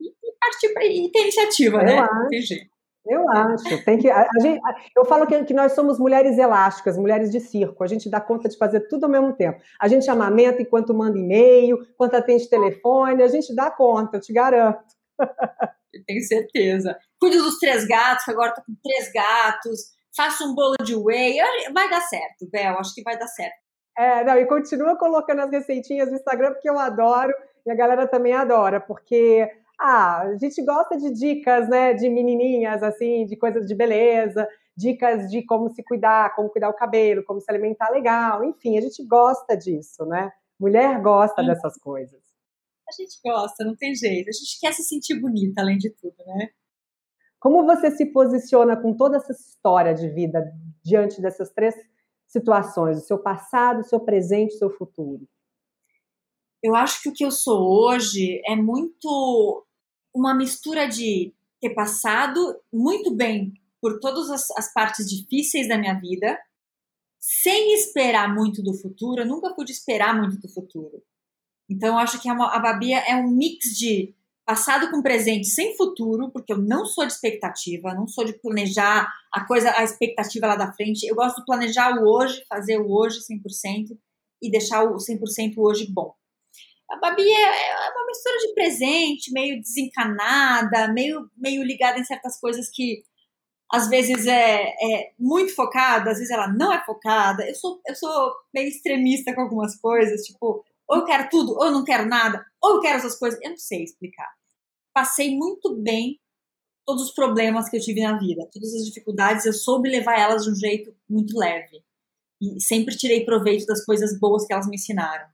[0.00, 1.98] e partir para e ter iniciativa, eu né?
[1.98, 2.70] Acho.
[3.06, 3.84] Eu acho.
[3.84, 4.60] Tem que, a, a gente,
[4.96, 7.82] eu falo que, que, nós somos mulheres elásticas, mulheres de circo.
[7.82, 9.60] A gente dá conta de fazer tudo ao mesmo tempo.
[9.80, 13.22] A gente amamenta enquanto manda e-mail, enquanto atende telefone.
[13.22, 14.84] A gente dá conta, eu te garanto.
[15.92, 16.96] Eu tenho certeza.
[17.18, 19.86] Cuido dos três gatos, que agora tô com três gatos.
[20.16, 21.36] Faço um bolo de whey.
[21.74, 22.78] Vai dar certo, Bel.
[22.78, 23.56] Acho que vai dar certo.
[23.98, 27.34] É, não, e continua colocando as receitinhas no Instagram, porque eu adoro.
[27.66, 32.82] E a galera também adora, porque ah, a gente gosta de dicas, né, de menininhas,
[32.82, 37.40] assim, de coisas de beleza, dicas de como se cuidar, como cuidar o cabelo, como
[37.40, 40.30] se alimentar legal, enfim, a gente gosta disso, né?
[40.58, 42.20] Mulher gosta dessas coisas.
[42.86, 44.28] A gente gosta, não tem jeito.
[44.28, 46.50] A gente quer se sentir bonita, além de tudo, né?
[47.38, 50.44] Como você se posiciona com toda essa história de vida
[50.84, 51.74] diante dessas três
[52.26, 55.26] situações, o seu passado, o seu presente, o seu futuro?
[56.62, 59.66] Eu acho que o que eu sou hoje é muito
[60.14, 65.94] uma mistura de ter passado muito bem por todas as, as, partes difíceis da minha
[65.94, 66.38] vida,
[67.18, 69.22] sem esperar muito do futuro.
[69.22, 71.02] Eu nunca pude esperar muito do futuro.
[71.68, 75.76] Então, eu acho que é a Babia é um mix de passado com presente sem
[75.76, 80.48] futuro, porque eu não sou de expectativa, não sou de planejar a coisa, a expectativa
[80.48, 81.06] lá da frente.
[81.06, 83.96] Eu gosto de planejar o hoje, fazer o hoje 100%
[84.42, 86.12] e deixar o 100% hoje bom.
[86.90, 92.38] A Babi é, é uma mistura de presente, meio desencanada, meio, meio ligada em certas
[92.40, 93.04] coisas que
[93.72, 97.48] às vezes é, é, muito focada, às vezes ela não é focada.
[97.48, 101.66] Eu sou, eu sou meio extremista com algumas coisas, tipo, ou eu quero tudo, ou
[101.66, 103.38] eu não quero nada, ou eu quero essas coisas.
[103.40, 104.28] Eu não sei explicar.
[104.92, 106.18] Passei muito bem
[106.84, 110.44] todos os problemas que eu tive na vida, todas as dificuldades, eu soube levar elas
[110.44, 111.84] de um jeito muito leve.
[112.42, 115.28] E sempre tirei proveito das coisas boas que elas me ensinaram.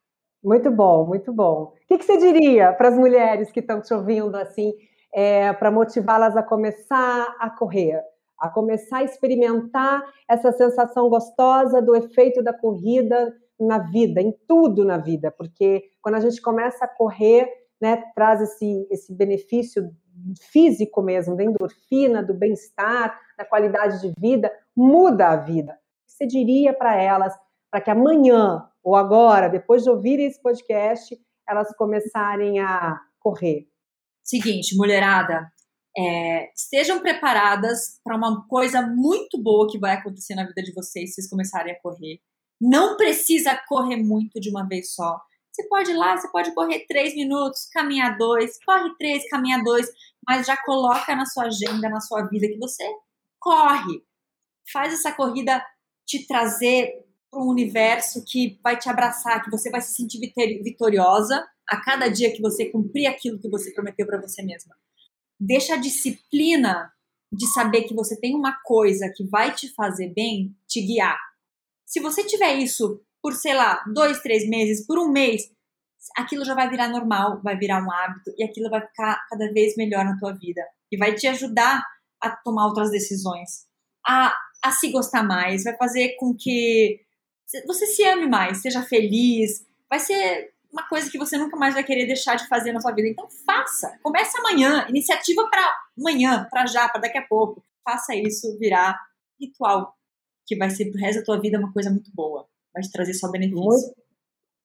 [0.47, 1.73] Muito bom, muito bom.
[1.75, 4.73] O que, que você diria para as mulheres que estão te ouvindo assim,
[5.13, 8.01] é, para motivá-las a começar a correr,
[8.39, 14.85] a começar a experimentar essa sensação gostosa do efeito da corrida na vida, em tudo
[14.85, 19.91] na vida, porque quando a gente começa a correr, né, traz esse, esse benefício
[20.53, 25.73] físico mesmo, da endorfina, do bem-estar, da qualidade de vida, muda a vida.
[25.73, 27.35] O que você diria para elas
[27.69, 31.19] para que amanhã ou agora, depois de ouvirem esse podcast,
[31.49, 33.67] elas começarem a correr?
[34.23, 35.51] Seguinte, mulherada,
[35.99, 41.09] é, estejam preparadas para uma coisa muito boa que vai acontecer na vida de vocês
[41.09, 42.21] se vocês começarem a correr.
[42.61, 45.21] Não precisa correr muito de uma vez só.
[45.51, 49.91] Você pode ir lá, você pode correr três minutos, caminhar dois, corre três, caminha dois,
[50.25, 52.85] mas já coloca na sua agenda, na sua vida que você
[53.41, 54.01] corre.
[54.73, 55.61] Faz essa corrida
[56.07, 57.06] te trazer
[57.37, 60.19] para um universo que vai te abraçar, que você vai se sentir
[60.63, 64.75] vitoriosa a cada dia que você cumprir aquilo que você prometeu para você mesma.
[65.39, 66.91] Deixa a disciplina
[67.31, 71.19] de saber que você tem uma coisa que vai te fazer bem te guiar.
[71.85, 75.43] Se você tiver isso por, sei lá, dois, três meses, por um mês,
[76.17, 79.77] aquilo já vai virar normal, vai virar um hábito e aquilo vai ficar cada vez
[79.77, 81.83] melhor na tua vida e vai te ajudar
[82.23, 83.67] a tomar outras decisões,
[84.07, 84.33] a,
[84.65, 87.05] a se gostar mais, vai fazer com que
[87.67, 91.85] você se ame mais, seja feliz, vai ser uma coisa que você nunca mais vai
[91.85, 93.09] querer deixar de fazer na sua vida.
[93.09, 95.63] Então faça, comece amanhã, iniciativa para
[95.99, 97.63] amanhã, para já, para daqui a pouco.
[97.85, 98.99] Faça isso virar
[99.41, 99.95] ritual,
[100.47, 103.15] que vai ser pro resto da tua vida uma coisa muito boa, vai te trazer
[103.15, 103.63] só benefício.
[103.63, 103.95] Muito,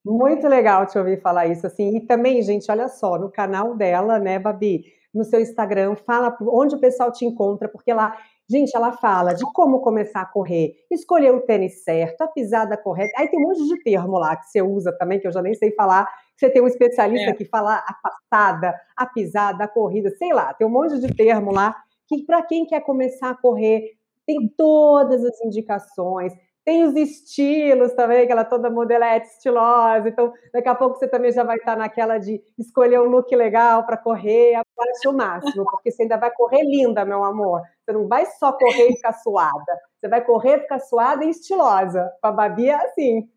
[0.04, 1.96] muito legal te ouvir falar isso assim.
[1.96, 6.76] E também, gente, olha só, no canal dela, né, Babi, no seu Instagram, fala onde
[6.76, 8.18] o pessoal te encontra, porque lá
[8.52, 13.14] Gente, ela fala de como começar a correr, escolher o tênis certo, a pisada correta.
[13.18, 15.54] Aí tem um monte de termo lá que você usa também, que eu já nem
[15.54, 16.06] sei falar.
[16.36, 17.34] Você tem um especialista é.
[17.34, 21.54] que fala a passada, a pisada, a corrida, sei lá, tem um monte de termo
[21.54, 21.74] lá
[22.10, 23.92] que para quem quer começar a correr,
[24.28, 26.34] tem todas as indicações.
[26.66, 30.10] Tem os estilos também, aquela toda modelete estilosa.
[30.10, 33.86] Então, daqui a pouco você também já vai estar naquela de escolher um look legal
[33.86, 37.62] para correr, abaixa o máximo, porque você ainda vai correr linda, meu amor.
[37.84, 39.80] Você não vai só correr e ficar suada.
[40.00, 42.10] Você vai correr, ficar suada e estilosa.
[42.22, 43.30] Com a Babi é assim.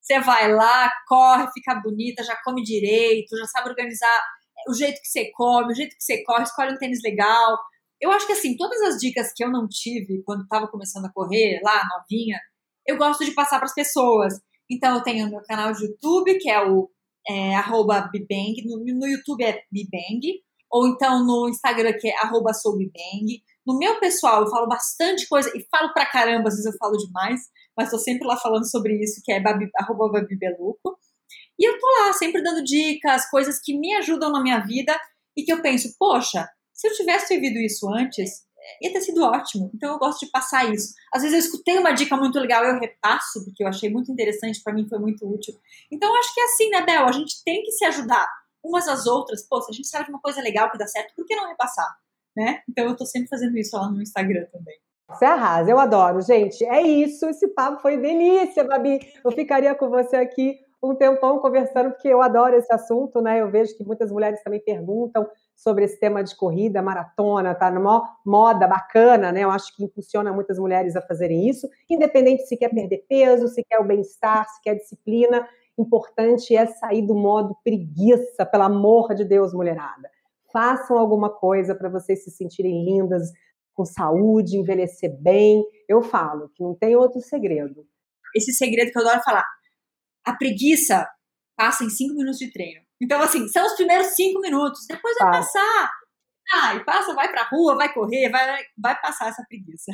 [0.00, 4.22] Você vai lá, corre, fica bonita, já come direito, já sabe organizar
[4.68, 7.56] o jeito que você come, o jeito que você corre, escolhe um tênis legal
[8.00, 11.12] eu acho que assim, todas as dicas que eu não tive quando estava começando a
[11.12, 12.38] correr, lá, novinha,
[12.86, 14.34] eu gosto de passar para as pessoas.
[14.70, 16.90] Então eu tenho meu canal de YouTube, que é o
[17.28, 20.20] é, arroba Bibang, no, no, YouTube é Bibang,
[20.70, 23.42] ou então no Instagram, que é arroba soubibang.
[23.66, 26.96] No meu pessoal, eu falo bastante coisa, e falo pra caramba, às vezes eu falo
[26.96, 27.40] demais,
[27.76, 30.98] mas tô sempre lá falando sobre isso, que é babi, arroba babibeluco.
[31.58, 34.96] E eu tô lá, sempre dando dicas, coisas que me ajudam na minha vida,
[35.36, 38.45] e que eu penso, poxa, se eu tivesse vivido isso antes,
[38.82, 39.70] ia ter sido ótimo.
[39.74, 40.94] Então eu gosto de passar isso.
[41.12, 44.62] Às vezes eu escutei uma dica muito legal, eu repasso, porque eu achei muito interessante,
[44.62, 45.54] para mim foi muito útil.
[45.90, 47.06] Então acho que é assim, né, Bel?
[47.06, 48.26] A gente tem que se ajudar
[48.62, 49.42] umas às outras.
[49.48, 51.48] Pô, se a gente sabe de uma coisa legal que dá certo, por que não
[51.48, 51.96] repassar?
[52.36, 52.60] Né?
[52.68, 54.76] Então eu tô sempre fazendo isso lá no Instagram também.
[55.08, 56.64] Você arrasa, eu adoro, gente.
[56.64, 58.98] É isso, esse papo foi delícia, Babi.
[59.24, 63.40] Eu ficaria com você aqui um tempão conversando, porque eu adoro esse assunto, né?
[63.40, 68.02] Eu vejo que muitas mulheres também perguntam sobre esse tema de corrida, maratona, tá numa
[68.24, 69.44] moda bacana, né?
[69.44, 73.64] Eu acho que impulsiona muitas mulheres a fazerem isso, independente se quer perder peso, se
[73.64, 75.48] quer o bem-estar, se quer disciplina.
[75.78, 80.10] Importante é sair do modo preguiça, pelo amor de Deus, mulherada.
[80.52, 83.30] Façam alguma coisa para vocês se sentirem lindas,
[83.74, 85.64] com saúde, envelhecer bem.
[85.86, 87.86] Eu falo que não tem outro segredo.
[88.34, 89.44] Esse segredo que eu adoro falar.
[90.26, 91.08] A preguiça
[91.56, 92.84] passa em cinco minutos de treino.
[93.00, 94.86] Então, assim, são os primeiros cinco minutos.
[94.88, 95.38] Depois vai tá.
[95.38, 95.90] passar.
[96.54, 99.90] Ai, passa, vai pra rua, vai correr, vai, vai passar essa preguiça.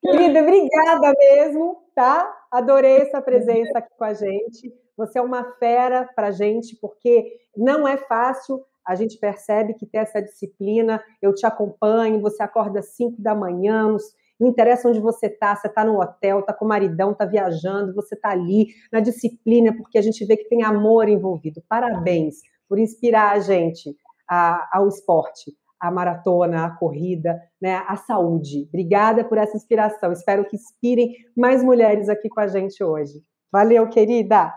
[0.00, 2.30] Querida, obrigada mesmo, tá?
[2.50, 4.72] Adorei essa presença aqui com a gente.
[4.96, 8.62] Você é uma fera pra gente, porque não é fácil.
[8.86, 11.02] A gente percebe que ter essa disciplina.
[11.20, 14.04] Eu te acompanho, você acorda às 5 da manhã, nos
[14.38, 17.94] não interessa onde você está, você está no hotel, está com o maridão, está viajando,
[17.94, 21.62] você está ali na disciplina, porque a gente vê que tem amor envolvido.
[21.68, 22.36] Parabéns
[22.68, 23.94] por inspirar a gente
[24.28, 28.66] a, ao esporte, a maratona, a corrida, né, a saúde.
[28.68, 30.12] Obrigada por essa inspiração.
[30.12, 33.22] Espero que inspirem mais mulheres aqui com a gente hoje.
[33.52, 34.54] Valeu, querida!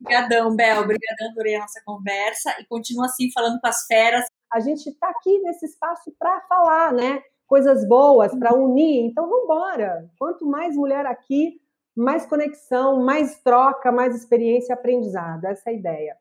[0.00, 0.82] Obrigadão, Bel.
[0.82, 2.54] Obrigadão, adorei a nossa conversa.
[2.60, 4.24] E continua assim, falando com as feras.
[4.52, 7.20] A gente está aqui nesse espaço para falar, né?
[7.48, 9.06] Coisas boas para unir.
[9.06, 10.08] Então, vamos embora.
[10.18, 11.60] Quanto mais mulher aqui,
[11.96, 15.46] mais conexão, mais troca, mais experiência e aprendizado.
[15.46, 16.16] Essa é a ideia.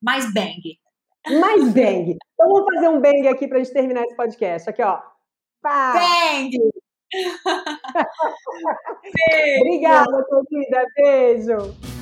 [0.00, 0.78] Mais bang.
[1.40, 2.16] Mais bang.
[2.34, 4.70] Então, vamos fazer um bang aqui para a gente terminar esse podcast.
[4.70, 5.00] Aqui, ó.
[5.60, 5.94] Pá.
[5.94, 6.56] Bang!
[9.60, 10.86] Obrigada, querida.
[10.94, 11.97] Beijo.